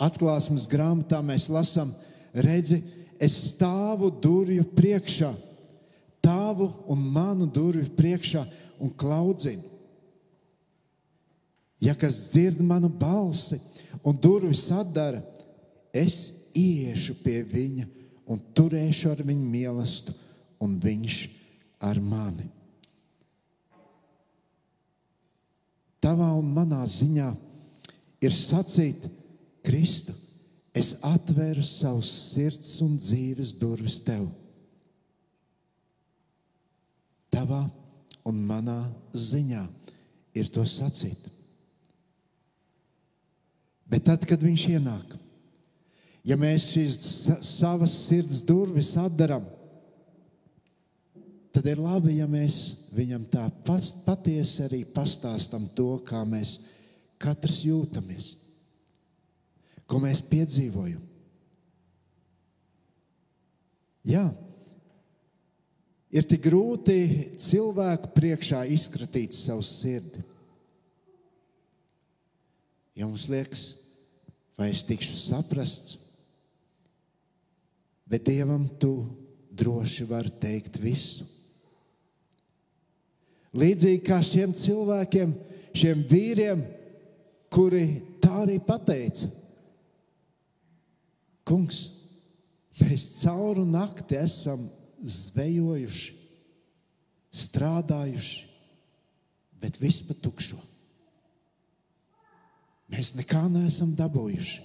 Atklāsmes 0.00 0.64
grāmatā 0.70 1.20
mēs 1.22 1.46
lasām, 1.52 1.92
redzi, 2.32 2.80
es 3.20 3.36
stāvu 3.52 4.08
durvju 4.22 4.64
priekšā, 4.76 5.30
tavu 6.24 6.70
un 6.90 7.02
manu 7.12 7.46
durvju 7.46 7.92
priekšā 7.96 8.44
un 8.80 8.92
klaudzinu. 8.96 9.66
Ja 11.80 11.94
kas 11.96 12.32
dzird 12.32 12.60
manu 12.60 12.90
balsi 12.92 13.60
un 14.04 14.16
durvis 14.16 14.66
atdara, 14.72 15.22
es 15.92 16.30
iešu 16.56 17.16
pie 17.24 17.40
viņa 17.44 17.86
un 18.30 18.40
turēšu 18.54 19.10
ar 19.10 19.22
viņu 19.26 19.46
mīlestību, 19.52 20.16
un 20.60 20.76
viņš 20.80 21.20
ar 21.88 22.00
mani. 22.04 22.46
Tavā 26.00 26.30
un 26.36 26.52
manā 26.56 26.80
ziņā 26.88 27.30
ir 28.24 28.36
sacīt, 28.36 29.08
Kristu, 29.64 30.14
es 30.76 30.94
atveru 31.02 31.62
savus 31.66 32.10
sirds 32.30 32.78
un 32.84 32.96
dzīves 33.00 33.54
durvis 33.58 33.98
tev. 34.06 34.28
Tavā 37.30 37.64
un 38.26 38.40
manā 38.46 38.80
ziņā 39.14 39.64
ir 40.38 40.50
to 40.52 40.64
sacīt. 40.66 41.28
Bet 43.90 44.06
tad, 44.06 44.26
kad 44.28 44.42
viņš 44.42 44.66
ienāk, 44.70 45.16
ja 46.26 46.36
mēs 46.38 46.68
šīs 46.70 46.98
savas 47.42 47.94
sirds 48.06 48.42
durvis 48.46 48.92
atdaram, 49.00 49.48
tad 51.50 51.66
ir 51.66 51.82
labi, 51.82 52.20
ja 52.20 52.28
mēs 52.30 52.60
viņam 52.94 53.24
tā 53.32 53.48
patiesi 54.06 54.62
arī 54.68 54.84
pastāstam 54.86 55.66
to, 55.74 55.96
kā 56.06 56.22
mēs 56.28 56.60
katrs 57.20 57.64
jūtamies, 57.66 58.34
ko 59.90 59.98
mēs 60.02 60.22
piedzīvojam. 60.30 61.02
Jā, 64.06 64.24
ir 66.14 66.26
tik 66.30 66.44
grūti 66.46 67.00
cilvēku 67.42 68.12
priekšā 68.16 68.62
izkratīt 68.72 69.34
savu 69.36 69.64
sirdi. 69.66 70.22
Ja 72.96 73.08
mums 73.08 73.26
liekas, 73.32 73.74
vai 74.58 74.70
es 74.72 74.82
tikšu 74.86 75.16
saprasts, 75.18 75.98
bet 78.10 78.24
Dievam 78.26 78.66
tu 78.80 78.94
droši 79.50 80.06
vari 80.08 80.32
teikt 80.42 80.78
visu. 80.80 81.26
Līdzīgi 83.56 84.02
kā 84.06 84.20
šiem 84.22 84.52
cilvēkiem, 84.54 85.32
šiem 85.74 86.02
vīriem, 86.10 86.62
kuri 87.50 87.84
tā 88.22 88.44
arī 88.44 88.60
pateica. 88.62 89.26
Kungs, 91.50 91.88
mēs 92.78 93.08
cauru 93.18 93.64
nakti 93.66 94.14
esam 94.14 94.68
zvejojuši, 95.02 96.12
strādājuši, 97.34 98.44
bet 99.60 99.78
viss 99.82 100.04
pa 100.06 100.14
tukšo. 100.14 100.58
Mēs 102.90 103.12
nekā 103.18 103.44
neesam 103.50 103.90
dabūjuši. 103.98 104.62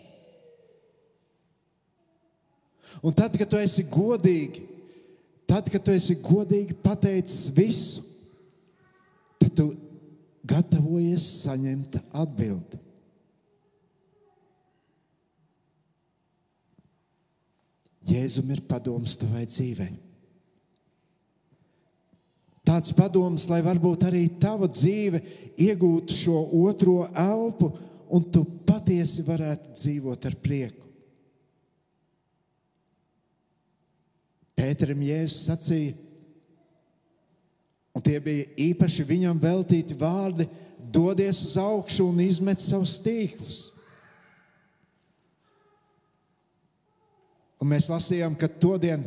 Un 3.02 3.14
tad, 3.18 3.36
kad 3.38 3.50
tu 3.50 3.58
esi 3.60 3.84
godīgi, 3.90 4.64
tad, 5.50 5.68
kad 5.74 5.84
tu 5.84 5.94
esi 5.94 6.16
godīgi 6.22 6.78
pateicis 6.86 7.50
visu, 7.54 8.06
tad 9.42 9.58
tu 9.58 9.68
gatavojies 10.46 11.28
saņemt 11.44 12.00
atbildi. 12.14 12.85
Jēzum 18.06 18.52
ir 18.54 18.62
padoms 18.70 19.16
tavai 19.18 19.46
dzīvei. 19.50 19.94
Tāds 22.66 22.94
padoms, 22.98 23.46
lai 23.50 23.60
varbūt 23.66 24.08
arī 24.08 24.24
tava 24.42 24.70
dzīve 24.70 25.22
iegūtu 25.62 26.16
šo 26.18 26.40
otro 26.66 27.04
elpu, 27.12 27.70
un 28.10 28.26
tu 28.34 28.42
patiesi 28.66 29.26
varētu 29.26 29.74
dzīvot 29.78 30.26
ar 30.30 30.38
prieku. 30.42 30.82
Pēterim 34.56 35.02
Jēzus 35.06 35.46
sacīja, 35.50 35.94
Un 37.96 38.04
tie 38.04 38.20
bija 38.20 38.48
īpaši 38.60 39.06
viņam 39.08 39.40
veltīti 39.40 39.96
vārdi: 39.98 40.50
dodies 40.92 41.40
uz 41.46 41.56
augšu 41.60 42.10
un 42.10 42.20
izmet 42.26 42.60
savus 42.60 42.98
tīklus. 43.04 43.70
Un 47.62 47.72
mēs 47.72 47.88
lasījām, 47.92 48.36
ka 48.40 48.50
todien 48.52 49.06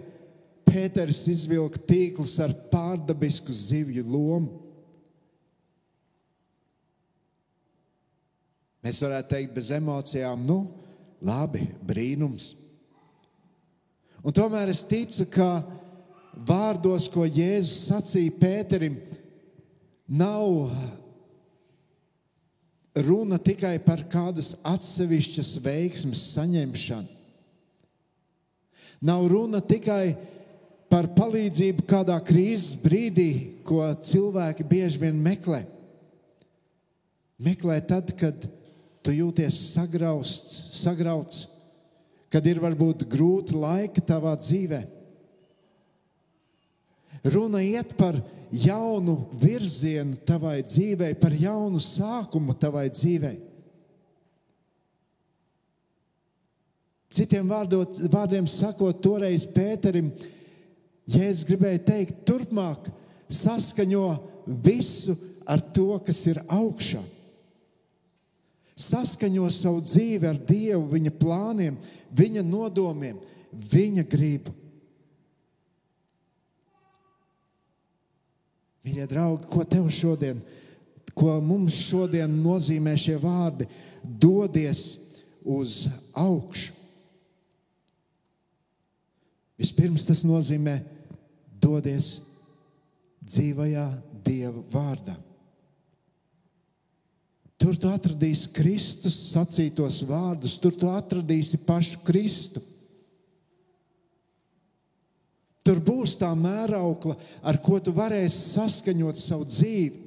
Pēters 0.69 1.23
izvilka 1.33 1.81
tīklus 1.89 2.35
ar 2.45 2.53
pārdabisku 2.73 3.53
zivju 3.55 4.03
lomu. 4.05 4.67
Mēs 8.85 9.01
varētu 9.03 9.33
teikt, 9.33 9.55
bez 9.57 9.73
emocijām, 9.75 10.45
nu, 10.45 10.59
labi, 11.25 11.65
brīnums. 11.85 12.53
Un 14.23 14.35
tomēr 14.35 14.71
es 14.73 14.85
ticu, 14.87 15.27
ka 15.33 15.65
vārdos, 16.49 17.09
ko 17.11 17.27
Jēzus 17.27 17.89
sacīja 17.89 18.37
Pēterim, 18.39 19.01
nav 20.09 20.71
runa 23.09 23.39
tikai 23.41 23.77
par 23.85 24.05
kādas 24.11 24.55
atsevišķas 24.67 25.55
veiksmes 25.65 26.25
saņemšanu. 26.35 27.18
Nav 29.05 29.27
runa 29.31 29.61
tikai 29.63 30.17
par 30.91 31.11
palīdzību 31.15 31.85
kādā 31.89 32.17
krīzes 32.25 32.79
brīdī, 32.83 33.61
ko 33.67 33.83
cilvēki 34.03 34.67
bieži 34.67 35.03
vien 35.03 35.19
meklē. 35.23 35.63
Meklē 37.39 37.79
tad, 37.87 38.11
kad 38.19 38.49
tu 39.05 39.15
jūties 39.15 39.61
sagrauts, 39.77 40.33
sagrauts 40.75 41.47
kad 42.33 42.47
ir 42.47 42.61
varbūt 42.61 43.07
grūti 43.09 43.57
laiki 43.57 44.03
tavā 44.05 44.35
dzīvēm. 44.41 44.97
Runa 47.29 47.61
iet 47.65 47.97
par 47.99 48.21
jaunu 48.55 49.17
virzienu 49.41 50.17
tavai 50.29 50.61
dzīvei, 50.63 51.17
par 51.19 51.35
jaunu 51.35 51.81
sākumu 51.83 52.55
tavai 52.61 52.87
dzīvei. 52.93 53.37
Citiem 57.09 57.49
vārdot, 57.49 58.03
vārdiem 58.13 58.47
sakot, 58.51 59.01
toreiz 59.01 59.47
Pēterim, 59.49 60.11
Jēzus 61.09 61.47
gribēja 61.49 61.81
teikt, 61.87 62.19
turpmāk 62.29 62.91
saskaņo 63.33 64.09
visu 64.65 65.15
ar 65.49 65.63
to, 65.73 65.95
kas 66.05 66.21
ir 66.29 66.43
augšā. 66.45 67.01
Saskaņo 68.79 69.49
savu 69.51 69.81
dzīvi 69.83 70.29
ar 70.29 70.37
Dievu, 70.37 70.85
viņa 70.93 71.15
plāniem, 71.19 71.81
viņa 72.15 72.45
nodomiem, 72.45 73.17
viņa 73.73 74.05
gribu. 74.13 74.53
Mīļie 78.85 79.09
draugi, 79.09 79.49
ko 79.51 79.65
tev 79.69 79.89
šodien, 79.93 80.45
ko 81.17 81.41
mums 81.45 81.81
šodien 81.89 82.37
nozīmē 82.45 82.95
šie 83.01 83.17
vārdi? 83.21 83.67
Dodies 84.05 84.99
uz 85.43 85.87
augšu. 86.13 86.78
Vispirms 89.59 90.07
tas 90.07 90.23
nozīmē 90.27 90.79
dodies 91.59 92.19
dzīvajā 93.27 93.89
Dieva 94.25 94.63
vārdā. 94.73 95.17
Tur 97.59 97.75
tu 97.75 97.91
atradīsi 97.91 98.53
Kristus 98.55 99.17
sacītos 99.33 100.05
vārdus, 100.07 100.55
tur 100.63 100.77
tu 100.79 100.91
atradīsi 100.93 101.59
pašu 101.67 101.99
Kristu. 102.07 102.63
Tur 105.67 105.83
būs 105.85 106.15
tā 106.21 106.31
mēraukla, 106.39 107.17
ar 107.43 107.59
ko 107.61 107.81
tu 107.83 107.93
varēsi 107.93 108.55
saskaņot 108.55 109.19
savu 109.19 109.49
dzīvi. 109.51 110.05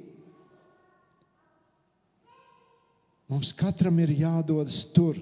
Mums 3.30 3.52
katram 3.56 4.00
ir 4.02 4.10
jādodas 4.16 4.80
tur, 4.92 5.20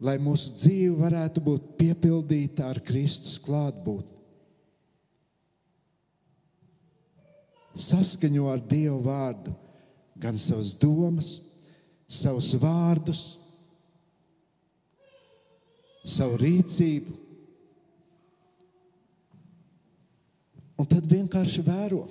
lai 0.00 0.16
mūsu 0.22 0.54
dzīve 0.56 0.96
varētu 1.00 1.42
būt 1.44 1.74
piepildīta 1.80 2.70
ar 2.70 2.80
Kristus 2.84 3.36
klātbūtni. 3.44 4.16
Saskaņo 7.80 8.48
ar 8.50 8.62
Dievu 8.66 8.98
vārdu 9.04 9.52
gan 10.20 10.36
savas 10.40 10.72
domas, 10.76 11.36
savus 12.10 12.50
vārdus, 12.60 13.22
savu 16.04 16.40
rīcību. 16.40 17.16
Un 20.80 20.88
tad 20.88 21.06
vienkārši 21.08 21.62
vēro, 21.64 22.06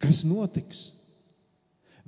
kas 0.00 0.24
notiks. 0.24 0.88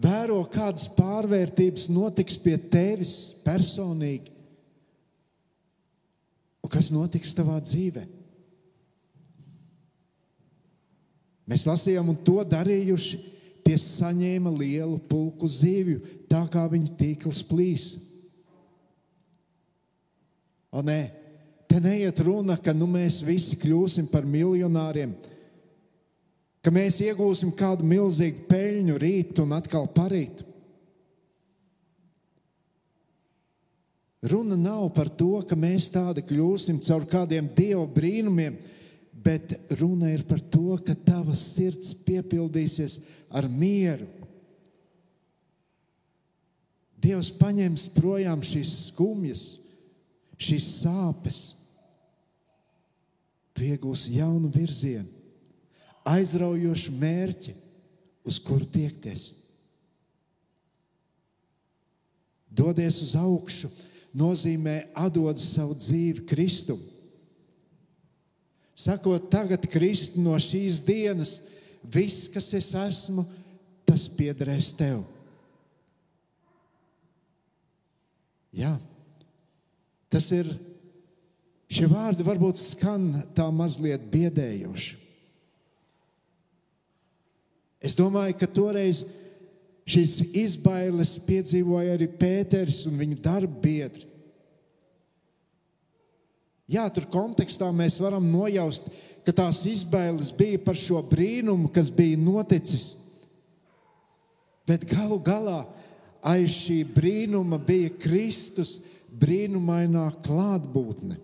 Vēro, 0.00 0.40
kādas 0.48 0.86
pārvērtības 0.96 1.90
notiks 1.92 2.38
pie 2.40 2.56
tevis 2.72 3.34
personīgi, 3.44 4.32
un 6.70 6.76
kas 6.78 6.92
notiks 6.94 7.34
tavā 7.34 7.58
dzīvē. 7.58 8.04
Mēs 11.50 11.66
lasījām, 11.66 12.12
un 12.12 12.18
to 12.22 12.44
darījuši 12.46 13.18
tie 13.66 13.74
saņēma 13.74 14.52
lielu 14.54 15.00
pulku 15.10 15.48
zīvju, 15.50 15.98
tā 16.30 16.44
kā 16.46 16.62
viņa 16.70 16.94
tīkls 16.94 17.42
plīs. 17.42 17.88
O, 20.70 20.78
nē, 20.86 21.10
te 21.66 21.80
neiet 21.82 22.22
runa, 22.22 22.54
ka 22.54 22.70
nu, 22.70 22.86
mēs 22.86 23.18
visi 23.26 23.58
kļūsim 23.58 24.06
par 24.06 24.22
miljonāriem, 24.22 25.16
ka 26.62 26.70
mēs 26.70 27.00
iegūsim 27.02 27.50
kādu 27.58 27.82
milzīgu 27.82 28.46
peļņu 28.46 29.00
rīt 29.02 29.42
un 29.42 29.58
atkal 29.58 29.90
parīt. 29.90 30.46
Runa 34.22 34.56
nav 34.56 34.90
par 34.92 35.08
to, 35.08 35.40
ka 35.48 35.56
mēs 35.56 35.88
tādi 35.88 36.20
kļūsim 36.28 36.80
caur 36.84 37.06
kādiem 37.08 37.48
dievu 37.56 37.86
brīnumiem, 37.94 38.58
bet 39.24 39.54
runa 39.80 40.10
ir 40.12 40.26
par 40.28 40.42
to, 40.44 40.76
ka 40.84 40.92
tava 40.94 41.32
sirds 41.36 41.94
piepildīsies 42.04 42.98
ar 43.32 43.48
mieru. 43.48 44.08
Dievs 47.00 47.30
paņems 47.32 47.86
projām 47.96 48.44
šīs 48.44 48.74
skumjas, 48.90 49.44
šīs 50.36 50.68
sāpes. 50.82 51.40
Tu 53.56 53.70
iegūsi 53.72 54.18
jaunu 54.18 54.52
virzienu, 54.52 55.08
aizraujošu 56.04 56.92
mērķi, 57.00 57.56
uz 58.28 58.36
kuru 58.44 58.68
tiekties. 58.68 59.30
Dodies 62.52 63.00
uz 63.00 63.14
augšu 63.16 63.70
nozīmē 64.16 64.90
atdot 64.98 65.38
savu 65.42 65.76
dzīvi 65.78 66.26
Kristum 66.30 66.80
sakot, 68.80 69.28
tagad 69.30 69.66
Kristi 69.70 70.20
no 70.22 70.36
šīs 70.40 70.80
dienas, 70.86 71.38
viss, 71.84 72.28
kas 72.32 72.50
es 72.56 72.72
esmu, 72.76 73.26
tas 73.88 74.06
piederēs 74.16 74.72
tev. 74.76 75.04
Jā, 78.56 78.74
tas 80.10 80.26
ir. 80.34 80.50
Šie 81.70 81.86
vārdi 81.86 82.24
varbūt 82.26 82.58
skan 82.58 83.12
tā 83.36 83.44
mazliet 83.54 84.08
biedējoši. 84.10 84.96
Es 87.86 87.94
domāju, 87.94 88.34
ka 88.40 88.48
toreiz 88.50 89.04
šīs 89.88 90.20
izbailes 90.36 91.16
piedzīvoja 91.26 91.96
arī 91.96 92.08
Pēters 92.20 92.84
un 92.90 92.98
viņa 93.00 93.18
darba 93.24 93.62
biedri. 93.62 94.06
Jā, 96.70 96.84
tur 96.94 97.08
kontekstā 97.10 97.66
mēs 97.74 97.96
varam 97.98 98.28
nojaust, 98.30 98.86
ka 99.26 99.34
tās 99.34 99.64
izbailes 99.66 100.30
bija 100.36 100.60
par 100.62 100.78
šo 100.78 101.00
brīnumu, 101.02 101.70
kas 101.74 101.90
bija 101.90 102.18
noticis. 102.20 102.92
Bet 104.68 104.86
galu 104.86 105.18
galā 105.18 105.64
aiz 106.22 106.54
šī 106.62 106.84
brīnuma 106.94 107.58
bija 107.58 107.90
Kristus 107.98 108.76
brīnumainā 109.10 110.06
klātbūtne. 110.22 111.18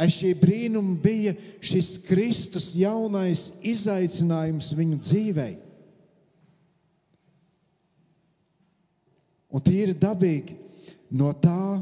Aiz 0.00 0.16
šī 0.16 0.30
brīnuma 0.40 0.94
bija 1.02 1.34
šis 1.60 1.98
Kristus 2.06 2.70
jaunais 2.78 3.50
izaicinājums 3.60 4.70
viņu 4.78 5.00
dzīvei. 5.02 5.58
Un 9.50 9.62
tīri 9.64 9.96
dabīgi 9.98 10.56
no 11.18 11.32
tā 11.34 11.80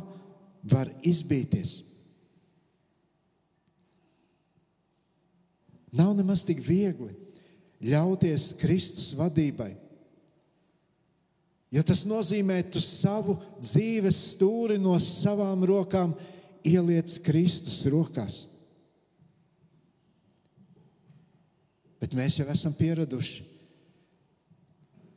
var 0.68 0.90
izbīties. 1.06 1.82
Nav 5.98 6.14
nemaz 6.16 6.44
tik 6.44 6.60
viegli 6.64 7.12
ļauties 7.84 8.52
Kristus 8.60 9.12
vadībai. 9.16 9.72
Jo 11.72 11.84
tas 11.84 12.06
nozīmē, 12.08 12.62
ka 12.64 12.76
tu 12.76 12.80
savu 12.80 13.36
dzīves 13.60 14.16
stūri 14.32 14.78
no 14.80 14.94
savām 15.02 15.66
rokām 15.68 16.14
ieliec 16.64 17.18
Kristus 17.24 17.82
rokās. 17.92 18.42
Bet 21.98 22.14
mēs 22.16 22.38
jau 22.38 22.46
esam 22.48 22.72
pieraduši, 22.78 23.42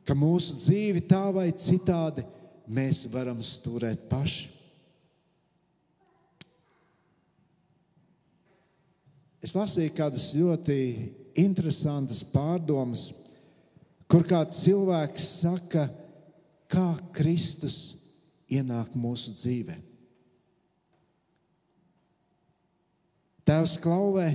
ka 0.04 0.16
mūsu 0.18 0.58
dzīvi 0.58 1.04
tā 1.08 1.24
vai 1.32 1.48
citādi 1.56 2.24
mēs 2.72 3.04
varam 3.12 3.40
stūrēt 3.44 4.08
paši. 4.10 4.48
Es 9.42 9.56
lasīju 9.58 9.90
kādas 9.98 10.28
ļoti 10.38 10.76
interesantas 11.42 12.22
pārdomas, 12.30 13.08
kur 14.06 14.22
kāds 14.28 14.60
cilvēks 14.62 15.24
saka, 15.40 15.88
kā 16.70 16.92
Kristus 17.16 17.96
ienāk 18.52 18.94
mūsu 18.94 19.34
dzīvē. 19.34 19.74
Tēvs 23.42 23.74
klauvē 23.82 24.28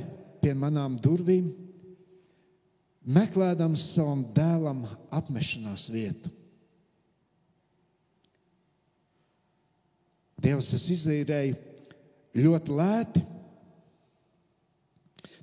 pie 0.43 0.51
manām 0.59 0.97
durvīm, 0.99 1.47
meklējams 3.07 3.85
savam 3.93 4.25
dēlam 4.35 4.83
apmešanās 5.15 5.87
vietu. 5.93 6.33
Dievs 10.47 10.71
tas 10.71 10.85
izvīrēja 10.93 11.57
ļoti 12.37 12.77
lēti 12.77 13.23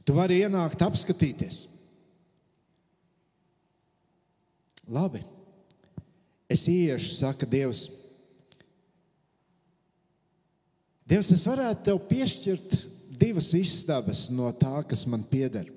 Tu 0.05 0.13
vari 0.13 0.43
ienākt, 0.45 0.83
apskatīties. 0.85 1.65
Labi, 4.93 5.23
es 6.53 6.67
iešu, 6.69 7.15
saka 7.17 7.49
Dievs. 7.49 7.87
Dievs, 11.09 11.31
es 11.33 11.45
varētu 11.49 11.87
tev 11.89 12.03
piešķirt 12.11 12.77
divas 13.17 13.49
istabas 13.57 14.27
no 14.33 14.51
tā, 14.61 14.75
kas 14.89 15.07
man 15.09 15.25
pieder. 15.29 15.71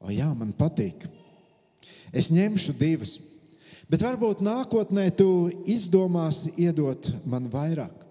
O, 0.00 0.08
jā, 0.12 0.30
man 0.34 0.56
patīk. 0.56 1.04
Es 2.16 2.32
ņemšu 2.32 2.72
divas, 2.80 3.18
bet 3.90 4.04
varbūt 4.04 4.42
nākotnē 4.44 5.08
tu 5.16 5.50
izdomāsi 5.70 6.52
iedot 6.60 7.08
man 7.26 7.48
vairāk. 7.50 8.02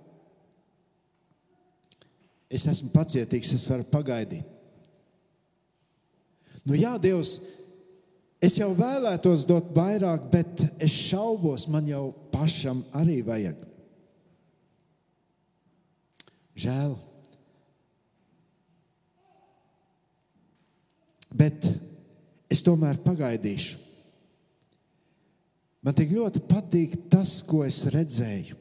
Es 2.52 2.66
esmu 2.68 2.92
pacietīgs, 2.92 3.54
es 3.56 3.68
varu 3.72 3.88
pagaidīt. 3.88 4.48
Nu, 6.68 6.76
jā, 6.78 6.94
Dievs, 7.02 7.38
es 8.44 8.58
jau 8.60 8.70
vēlētos 8.78 9.46
dot 9.50 9.72
vairāk, 9.74 10.28
bet 10.34 10.66
es 10.84 10.94
šaubos, 10.94 11.66
man 11.72 11.88
jau 11.90 12.10
pašam 12.34 12.84
arī 12.98 13.22
vajag. 13.26 13.64
Žēl. 16.62 16.98
Bet 21.32 21.66
es 22.52 22.62
tomēr 22.68 23.00
pagaidīšu. 23.02 23.80
Man 25.82 25.98
tik 25.98 26.14
ļoti 26.14 26.44
patīk 26.46 26.98
tas, 27.10 27.40
ko 27.46 27.64
es 27.66 27.82
redzēju. 27.90 28.58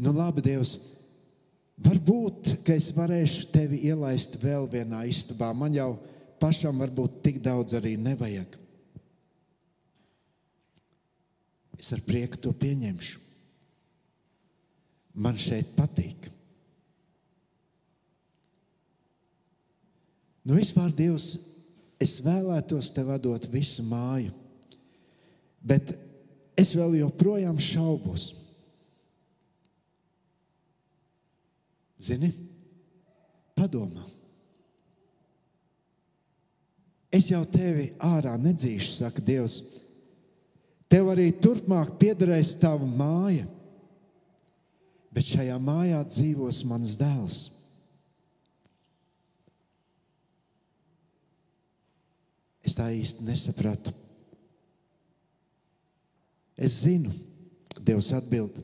Nu, 0.00 0.12
labi, 0.16 0.44
Dievs, 0.44 0.74
Varbūt, 1.80 2.58
es 2.68 2.90
varēšu 2.92 3.46
tevi 3.54 3.78
ielaist 3.88 4.36
vēl 4.42 4.66
vienā 4.68 5.06
istabā. 5.08 5.48
Man 5.56 5.72
jau 5.72 5.94
pašam 6.40 6.82
varbūt 6.82 7.22
tik 7.24 7.38
daudz 7.40 7.78
arī 7.78 7.94
nevajag. 7.96 8.58
Es 11.80 11.88
ar 11.96 12.02
prieku 12.04 12.36
to 12.36 12.52
pieņemšu. 12.52 13.22
Man 15.24 15.40
šeit 15.40 15.72
patīk. 15.78 16.28
Nu, 20.44 20.56
vispār, 20.58 20.92
Dievs, 20.96 21.32
es 22.00 22.16
vēlētos 22.24 22.90
tev 22.96 23.12
dot 23.20 23.46
visu 23.52 23.84
māju, 23.84 24.32
bet 25.60 25.92
es 26.58 26.72
vēl 26.76 26.96
joprojām 27.02 27.60
šaubos. 27.60 28.30
Zini, 32.00 32.30
padomā. 33.58 34.06
Es 37.12 37.28
jau 37.28 37.42
tevi 37.50 37.90
ārā 38.06 38.36
nedzīšu, 38.40 38.94
saka 39.02 39.20
Dievs. 39.24 39.58
Tev 40.90 41.10
arī 41.12 41.28
turpmāk 41.42 41.92
piederēs 42.00 42.54
tava 42.62 42.86
māja, 42.86 43.44
bet 45.12 45.28
šajā 45.28 45.58
mājā 45.60 46.00
dzīvos 46.06 46.62
mans 46.70 46.96
dēls. 46.98 47.38
Es 52.70 52.76
tā 52.78 52.86
īsti 52.94 53.26
nesapratu. 53.26 53.90
Es 56.54 56.84
zinu, 56.84 57.10
Dievs 57.80 58.12
atbild, 58.14 58.60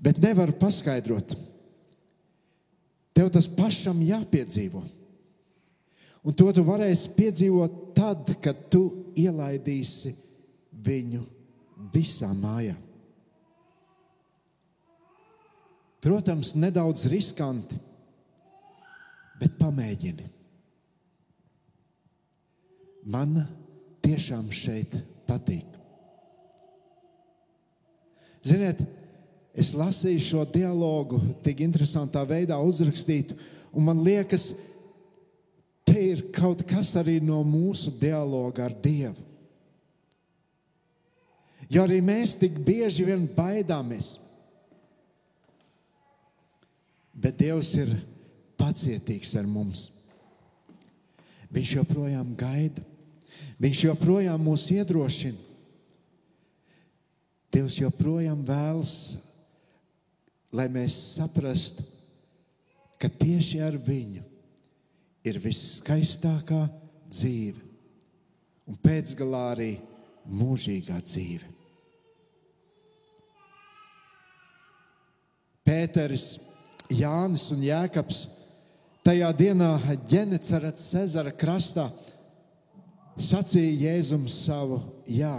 bet 0.00 0.20
nevaru 0.22 0.54
paskaidrot. 0.56 1.34
Tev 3.12 3.28
tas 3.34 3.48
pašam 3.50 4.00
jāpiedzīvo. 4.06 4.80
Un 6.24 6.36
to 6.36 6.46
tu 6.54 6.64
varēsi 6.64 7.12
piedzīvot 7.16 7.76
tad, 7.98 8.30
kad 8.40 8.64
tu 8.72 8.84
ielaidīsi 9.18 10.14
viņu 10.86 11.24
visā 11.92 12.30
mājā. 12.32 12.78
Protams, 16.00 16.54
nedaudz 16.56 17.08
riskanti, 17.12 17.76
bet 19.40 19.58
pamēģini. 19.60 20.39
Man 23.04 23.38
tiešām 24.04 24.50
šeit 24.52 24.94
patīk. 25.28 25.66
Ziniet, 28.44 28.80
es 29.52 29.72
lasīju 29.76 30.20
šo 30.24 30.44
dialogu 30.48 31.20
tik 31.44 31.60
interesantā 31.64 32.22
veidā 32.28 32.56
uzrakstītu, 32.64 33.36
un 33.76 33.84
man 33.84 34.00
liekas, 34.04 34.50
te 35.84 35.96
ir 36.12 36.24
kaut 36.34 36.64
kas 36.68 36.94
arī 36.96 37.18
no 37.24 37.42
mūsu 37.44 37.92
dialoga 38.00 38.64
ar 38.68 38.76
Dievu. 38.82 39.28
Jo 41.70 41.84
arī 41.86 42.00
mēs 42.02 42.34
tik 42.40 42.56
bieži 42.66 43.04
vien 43.06 43.28
baidāmies, 43.30 44.16
bet 47.14 47.36
Dievs 47.38 47.70
ir 47.78 47.92
pacietīgs 48.58 49.36
ar 49.38 49.46
mums. 49.46 49.90
Viņš 51.50 51.74
joprojām 51.80 52.34
gaida. 52.38 52.82
Viņš 53.60 53.84
joprojām 53.88 54.42
mūs 54.42 54.66
iedrošina. 54.72 55.48
Dievs 57.50 57.80
joprojām 57.80 58.44
vēlas, 58.46 58.92
lai 60.54 60.68
mēs 60.70 60.94
saprastu, 61.16 61.82
ka 63.00 63.10
tieši 63.10 63.58
ar 63.66 63.74
viņu 63.74 64.22
ir 65.26 65.40
viskaistākā 65.42 66.62
dzīve 67.10 67.58
un 68.70 68.78
pēcgalā 68.78 69.42
arī 69.56 69.72
mūžīgā 70.30 71.00
dzīve. 71.02 71.48
Pēters, 75.66 76.38
Jānis 76.90 77.48
un 77.54 77.66
Jēkabs 77.66 78.24
tajā 79.06 79.30
dienā 79.36 79.70
Ģenecerats 80.08 80.90
Cezara 80.92 81.32
krastā 81.32 81.88
sacīja 83.20 83.90
Jēzum 83.90 84.26
savu 84.30 84.80
jā. 85.08 85.38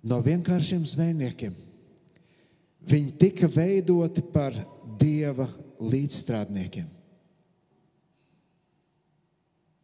No 0.00 0.20
vienkāršiem 0.24 0.86
zvejniekiem 0.88 1.56
viņi 2.88 3.12
tika 3.20 3.50
veidoti 3.52 4.24
par 4.32 4.56
dieva 5.00 5.46
līdzstrādniekiem. 5.80 6.88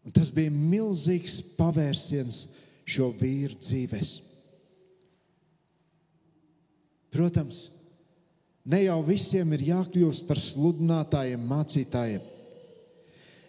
Un 0.06 0.14
tas 0.14 0.30
bija 0.32 0.52
milzīgs 0.54 1.40
pavērsiens 1.58 2.44
šo 2.86 3.10
vīru 3.18 3.58
dzīvēm. 3.58 4.12
Protams, 7.16 7.66
ne 8.66 8.82
jau 8.82 8.98
visiem 9.06 9.52
ir 9.54 9.68
jākļūst 9.70 10.26
par 10.26 10.40
sludinātājiem, 10.42 11.44
mācītājiem. 11.46 12.32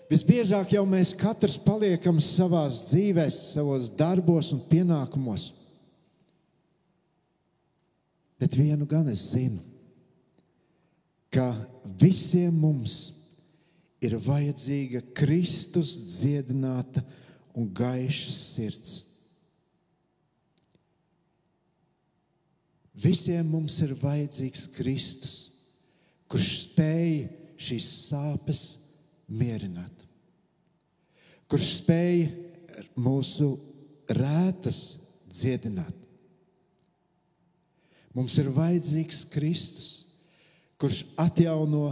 Visbiežāk 0.07 0.71
jau 0.71 0.85
mēs 0.87 1.11
katrs 1.19 1.57
paliekam 1.59 2.21
savā 2.23 2.63
dzīvē, 2.71 3.25
savos 3.33 3.89
darbos 3.91 4.53
un 4.55 4.61
pienākumos. 4.69 5.49
Bet 8.39 8.55
vienu 8.55 8.85
gan 8.87 9.09
es 9.11 9.25
zinu, 9.33 9.59
ka 11.33 11.49
visiem 11.99 12.53
mums 12.55 13.09
ir 13.99 14.15
vajadzīga 14.21 15.01
Kristus 15.17 15.95
dziedināta 16.05 17.01
un 17.57 17.67
gaiša 17.73 18.33
sirds. 18.37 19.01
Visiem 22.97 23.45
mums 23.45 23.75
ir 23.85 23.93
vajadzīgs 23.97 24.65
Kristus, 24.73 25.35
kurš 26.31 26.49
spēj 26.63 27.11
šīs 27.61 27.85
sāpes 28.09 28.61
mierināt, 29.29 30.05
kurš 31.49 31.75
spēj 31.81 32.25
mūsu 32.97 33.51
rētas 34.17 34.97
dziedināt. 35.29 35.93
Mums 38.17 38.33
ir 38.41 38.49
vajadzīgs 38.49 39.23
Kristus, 39.29 39.89
kurš 40.81 41.03
atjauno 41.21 41.91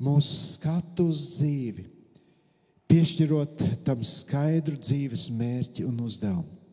mūsu 0.00 0.36
skatu 0.54 1.10
uz 1.12 1.20
dzīvi, 1.36 1.84
piešķirot 2.88 3.64
tam 3.84 4.00
skaidru 4.08 4.80
dzīves 4.80 5.28
mērķi 5.36 5.84
un 5.84 6.00
uzdevumu. 6.04 6.63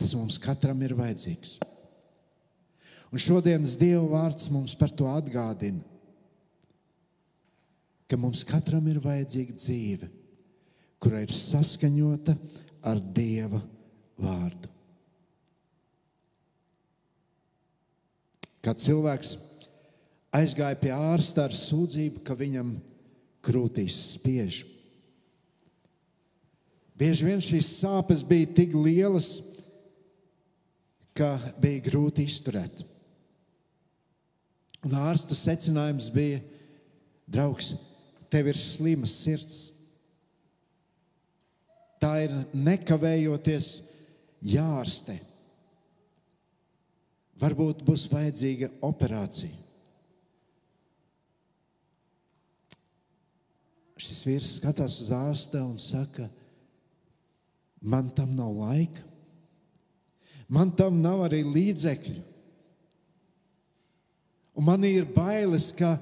Tas 0.00 0.14
mums 0.18 0.40
katram 0.42 0.80
ir 0.82 0.96
vajadzīgs. 0.98 1.58
Un 3.14 3.22
šodienas 3.22 3.76
Dieva 3.78 4.06
vārds 4.10 4.50
mums 4.50 4.74
par 4.78 4.90
to 4.90 5.06
atgādina 5.06 5.84
ka 8.08 8.18
mums 8.20 8.44
katram 8.46 8.86
ir 8.86 9.00
vajadzīga 9.02 9.56
dzīve, 9.58 10.08
kura 11.02 11.24
ir 11.24 11.32
saskaņota 11.34 12.36
ar 12.86 13.00
Dieva 13.16 13.58
vārdu. 14.20 14.70
Kad 18.64 18.80
cilvēks 18.80 19.34
aizgāja 20.34 20.78
pie 20.80 20.92
ārsta 20.94 21.48
ar 21.48 21.56
sūdzību, 21.56 22.22
ka 22.24 22.36
viņam 22.38 22.76
krūtīs 23.44 23.96
spiež. 24.14 24.62
Bieži 26.94 27.26
vien 27.26 27.42
šīs 27.42 27.74
sāpes 27.80 28.22
bija 28.24 28.48
tik 28.60 28.76
lielas, 28.78 29.40
ka 29.42 29.53
bija 31.14 31.84
grūti 31.86 32.26
izturēt. 32.26 32.82
Un 34.84 34.96
ārsta 34.98 35.36
secinājums 35.38 36.10
bija, 36.12 36.40
draugs, 37.30 37.72
tev 38.32 38.50
ir 38.50 38.58
slima 38.58 39.08
sirds. 39.08 39.70
Tā 42.02 42.18
ir 42.26 42.34
nekavējoties 42.52 43.68
jārastē. 44.44 45.16
Varbūt 47.40 47.80
būs 47.86 48.04
vajadzīga 48.12 48.68
operācija. 48.84 49.62
Šis 54.04 54.20
vīrs 54.26 54.50
skatās 54.58 54.98
uz 55.00 55.10
ārsta 55.14 55.62
un 55.64 55.78
saka, 55.80 56.26
man 57.80 58.10
tam 58.14 58.34
nav 58.36 58.52
laika, 58.58 59.13
man 60.54 60.70
tam 60.76 61.00
nav 61.02 61.24
arī 61.26 61.42
līdzekļu. 61.46 62.22
Un 64.54 64.66
man 64.68 64.84
ir 64.86 65.06
bailes, 65.10 65.72
ka 65.74 65.96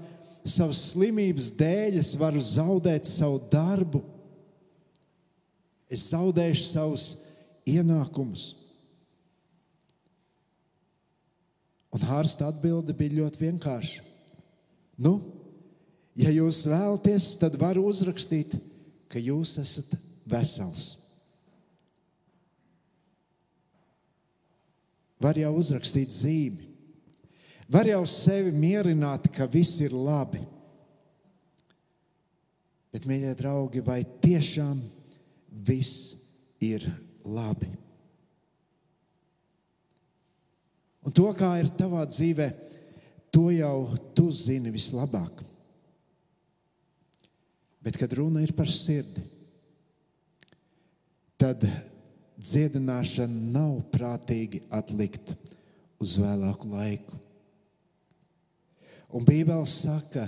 savas 0.44 0.80
slimības 0.90 1.48
dēļ 1.56 2.00
es 2.02 2.12
varu 2.20 2.42
zaudēt 2.44 3.08
savu 3.08 3.40
darbu, 3.52 4.02
es 5.92 6.08
zaudēšu 6.10 6.66
savus 6.68 7.06
ienākumus. 7.68 8.52
Un 11.92 12.04
ārsta 12.16 12.48
atbilde 12.48 12.94
bija 12.96 13.18
ļoti 13.20 13.42
vienkārša. 13.42 14.04
Nu, 15.04 15.18
ja 16.16 16.32
jūs 16.32 16.62
vēlaties, 16.68 17.34
tad 17.40 17.58
varu 17.60 17.84
uzrakstīt, 17.90 18.56
ka 19.12 19.20
jūs 19.20 19.58
esat 19.60 19.96
vesels. 20.28 21.01
Var 25.22 25.38
jau 25.38 25.52
uzrakstīt 25.60 26.10
zīmi, 26.10 26.66
var 27.70 27.86
jau 27.88 28.02
sevi 28.08 28.50
mierināt, 28.56 29.28
ka 29.32 29.46
viss 29.50 29.78
ir 29.80 29.94
labi. 29.94 30.42
Bet, 32.92 33.06
mīļie 33.08 33.32
draugi, 33.38 33.80
vai 33.84 34.02
tiešām 34.04 34.82
viss 35.64 36.12
ir 36.60 36.84
labi? 37.24 37.70
Un 41.02 41.14
to, 41.16 41.24
kā 41.34 41.54
ir 41.62 41.70
tavā 41.74 42.04
dzīvē, 42.06 42.50
to 43.32 43.48
jau 43.54 43.96
tu 44.14 44.28
zini 44.34 44.70
vislabāk. 44.74 45.40
Bet, 47.82 47.96
kad 47.98 48.12
runa 48.14 48.44
ir 48.44 48.52
par 48.54 48.70
sirdi, 48.70 49.24
tad 51.40 51.64
dziedināšana 52.42 53.50
nav 53.54 53.76
prātīgi 53.94 54.62
atlikt 54.74 55.34
uz 56.02 56.16
vēlāku 56.20 56.70
laiku. 56.72 57.18
Un 59.12 59.26
Bībele 59.28 59.68
saka, 59.68 60.26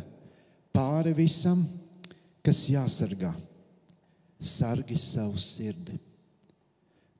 pāri 0.74 1.14
visam, 1.16 1.64
kas 2.44 2.66
jāsargā, 2.68 3.33
sargi 4.44 4.98
savu 5.00 5.40
sirdi. 5.40 5.96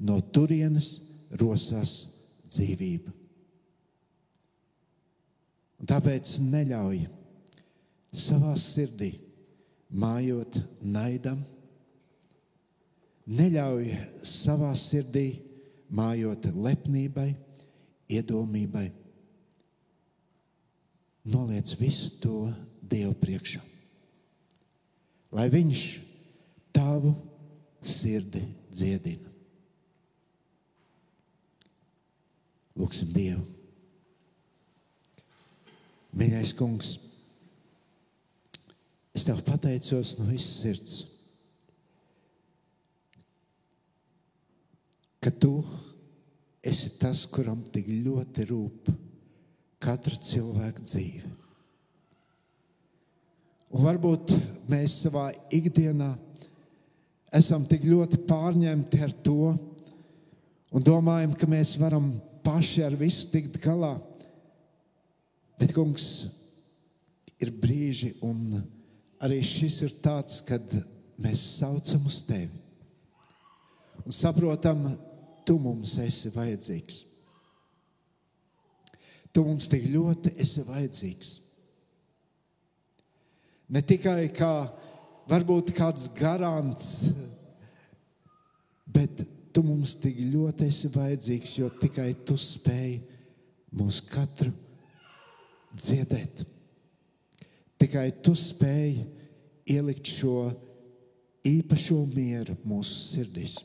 No 0.05 0.19
turienes 0.35 0.99
rosās 1.41 2.03
dzīvība. 2.51 3.15
Un 5.81 5.89
tāpēc 5.89 6.37
neļauj 6.45 7.01
savā 8.15 8.55
sirdī 8.61 9.15
mājot 9.95 10.61
naidam, 10.81 11.41
neļauj 13.31 13.89
savā 14.27 14.73
sirdī 14.77 15.29
mājot 15.95 16.51
lepnībai, 16.53 17.31
iedomībai. 18.13 18.89
Noliec 21.33 21.73
visu 21.81 22.11
to 22.21 22.39
Dievu 22.85 23.15
priekšā. 23.17 23.63
Lai 25.35 25.49
Viņš 25.51 25.85
tavu 26.75 27.15
sirdi 27.81 28.43
dziedina. 28.69 29.31
Lūksim 32.77 33.09
Dievu. 33.15 33.45
Mīļais 36.15 36.53
kungs, 36.55 36.93
es 39.17 39.25
tev 39.27 39.41
pateicos 39.47 40.13
no 40.19 40.29
visas 40.29 40.61
sirds 40.61 41.01
ka 45.25 45.31
tu 45.31 45.65
esi 46.61 46.91
tas, 47.01 47.23
kuram 47.25 47.63
tik 47.73 47.87
ļoti 47.89 48.45
rūp 48.51 48.91
katra 49.81 50.19
cilvēka 50.21 50.85
dzīve. 50.85 51.31
Un 53.75 53.87
varbūt 53.87 54.35
mēs 54.69 54.99
savā 55.01 55.31
ikdienā 55.53 56.11
esam 57.35 57.65
tik 57.69 57.87
ļoti 57.89 58.21
pārņemti 58.29 59.01
ar 59.07 59.15
to 59.25 59.55
un 60.75 60.85
domājam, 60.85 61.33
ka 61.33 61.49
mēs 61.49 61.73
varam 61.81 62.11
paši 62.45 62.85
ar 62.85 62.97
visu 63.01 63.25
tikt 63.33 63.57
galā. 63.65 63.95
Bet, 65.57 65.73
kungs, 65.73 66.27
ir 67.41 67.49
brīži, 67.65 68.13
un 68.21 68.61
arī 69.25 69.41
šis 69.41 69.81
ir 69.89 69.97
tāds, 70.05 70.43
kad 70.45 70.69
mēs 71.17 71.47
saucam 71.57 72.05
uz 72.11 72.21
tevi 72.29 72.61
un 74.05 74.13
saprotam, 74.13 74.85
tu 75.47 75.59
mums 75.61 75.97
esi 76.03 76.31
vajadzīgs. 76.35 77.03
Tu 79.35 79.43
mums 79.43 79.69
tik 79.71 79.89
ļoti 79.91 80.35
esi 80.41 80.63
vajadzīgs. 80.67 81.31
Ne 83.75 83.83
tikai 83.83 84.29
kā 84.37 84.53
varbūt 85.31 85.73
kāds 85.75 86.07
garants, 86.15 87.09
bet 88.87 89.25
tu 89.55 89.65
mums 89.67 89.97
tik 90.03 90.21
ļoti 90.35 90.69
esi 90.69 90.91
vajadzīgs, 90.95 91.57
jo 91.59 91.71
tikai 91.81 92.13
tu 92.27 92.37
spēj 92.39 92.99
mūs 93.75 94.01
katru 94.07 94.53
dziedēt. 95.75 96.45
Tikai 97.81 98.09
tu 98.23 98.37
spēj 98.39 99.01
ielikt 99.75 100.13
šo 100.21 100.49
īpašo 101.45 102.01
mieru 102.15 102.57
mūsu 102.69 102.95
sirdīs. 103.11 103.59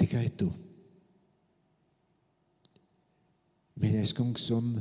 Tikai 0.00 0.26
tu. 0.38 0.48
Mīļais 3.80 4.14
kungs, 4.14 4.46
un 4.54 4.76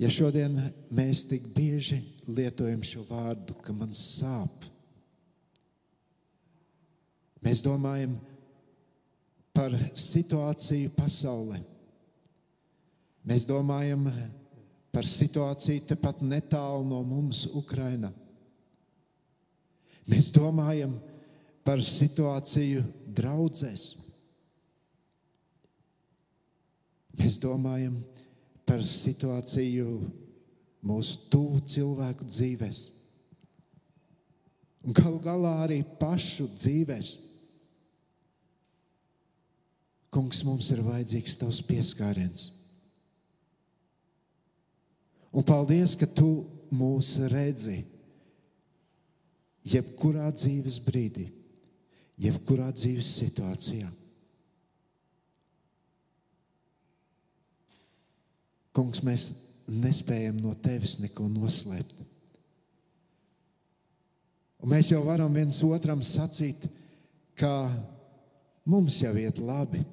ja 0.00 0.10
šodien 0.12 0.58
mēs 0.94 1.24
tik 1.28 1.46
bieži 1.54 2.02
lietojam 2.28 2.82
šo 2.84 3.04
vārdu, 3.08 3.56
ka 3.64 3.72
man 3.72 3.94
sāp, 3.96 4.66
mēs 7.44 7.64
domājam 7.64 8.18
par 9.56 9.74
situāciju 9.96 10.92
pasaulē. 10.94 11.58
Mēs 13.28 13.44
domājam 13.48 14.06
par 14.94 15.08
situāciju 15.08 15.84
tepat 15.90 16.22
netālu 16.24 16.86
no 16.88 17.00
mums, 17.04 17.44
Ukrajinā. 17.58 18.12
Mēs 20.08 20.30
domājam 20.32 20.94
par 21.68 21.82
situāciju 21.84 22.80
draudzēs. 23.12 23.90
Mēs 27.18 27.36
domājam 27.42 27.98
par 28.64 28.80
situāciju 28.80 29.98
mūsu 30.88 31.28
tuvu 31.28 31.60
cilvēku 31.68 32.24
dzīvēs. 32.24 32.80
Un 34.88 34.96
galu 34.96 35.20
galā 35.20 35.52
arī 35.66 35.82
pašu 36.00 36.48
dzīvēs. 36.54 37.12
Kungs, 40.08 40.40
mums 40.48 40.72
ir 40.72 40.80
vajadzīgs 40.86 41.36
tavs 41.36 41.60
pieskāriens. 41.68 42.48
Un 45.36 45.44
paldies, 45.44 45.98
ka 46.00 46.08
tu 46.08 46.46
mūs 46.72 47.18
redzi 47.28 47.82
jebkurā 49.68 50.30
dzīves 50.32 50.80
brīdī, 50.86 51.28
jebkurā 52.18 52.68
dzīves 52.74 53.10
situācijā. 53.20 53.88
Kungs, 58.74 59.02
mēs 59.06 59.30
nespējam 59.68 60.38
no 60.42 60.54
tevis 60.62 60.96
neko 61.02 61.26
noslēpt. 61.32 62.04
Un 64.58 64.72
mēs 64.72 64.90
jau 64.90 65.02
varam 65.06 65.34
viens 65.34 65.58
otram 65.66 66.02
sacīt, 66.02 66.66
ka 67.38 67.68
mums 68.66 68.98
jau 69.02 69.14
iet 69.18 69.38
labi. 69.42 69.84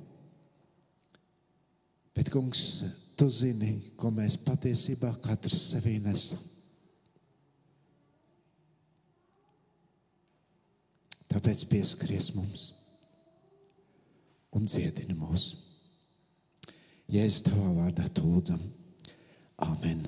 Bet, 2.16 2.32
kungs, 2.34 2.82
tu 3.20 3.28
zini, 3.30 3.76
ko 4.00 4.10
mēs 4.14 4.38
patiesībā 4.42 5.14
katrs 5.24 5.68
sevī 5.74 5.98
nesam. 6.02 6.42
Tāpēc 11.36 11.66
pieskaries 11.68 12.30
mums 12.32 12.70
un 14.56 14.64
dziedini 14.72 15.18
mūsu. 15.20 15.58
Jēzus 17.12 17.44
tavā 17.50 17.74
vārdā 17.76 18.06
lūdzam. 18.22 18.62
Amen. 19.68 20.06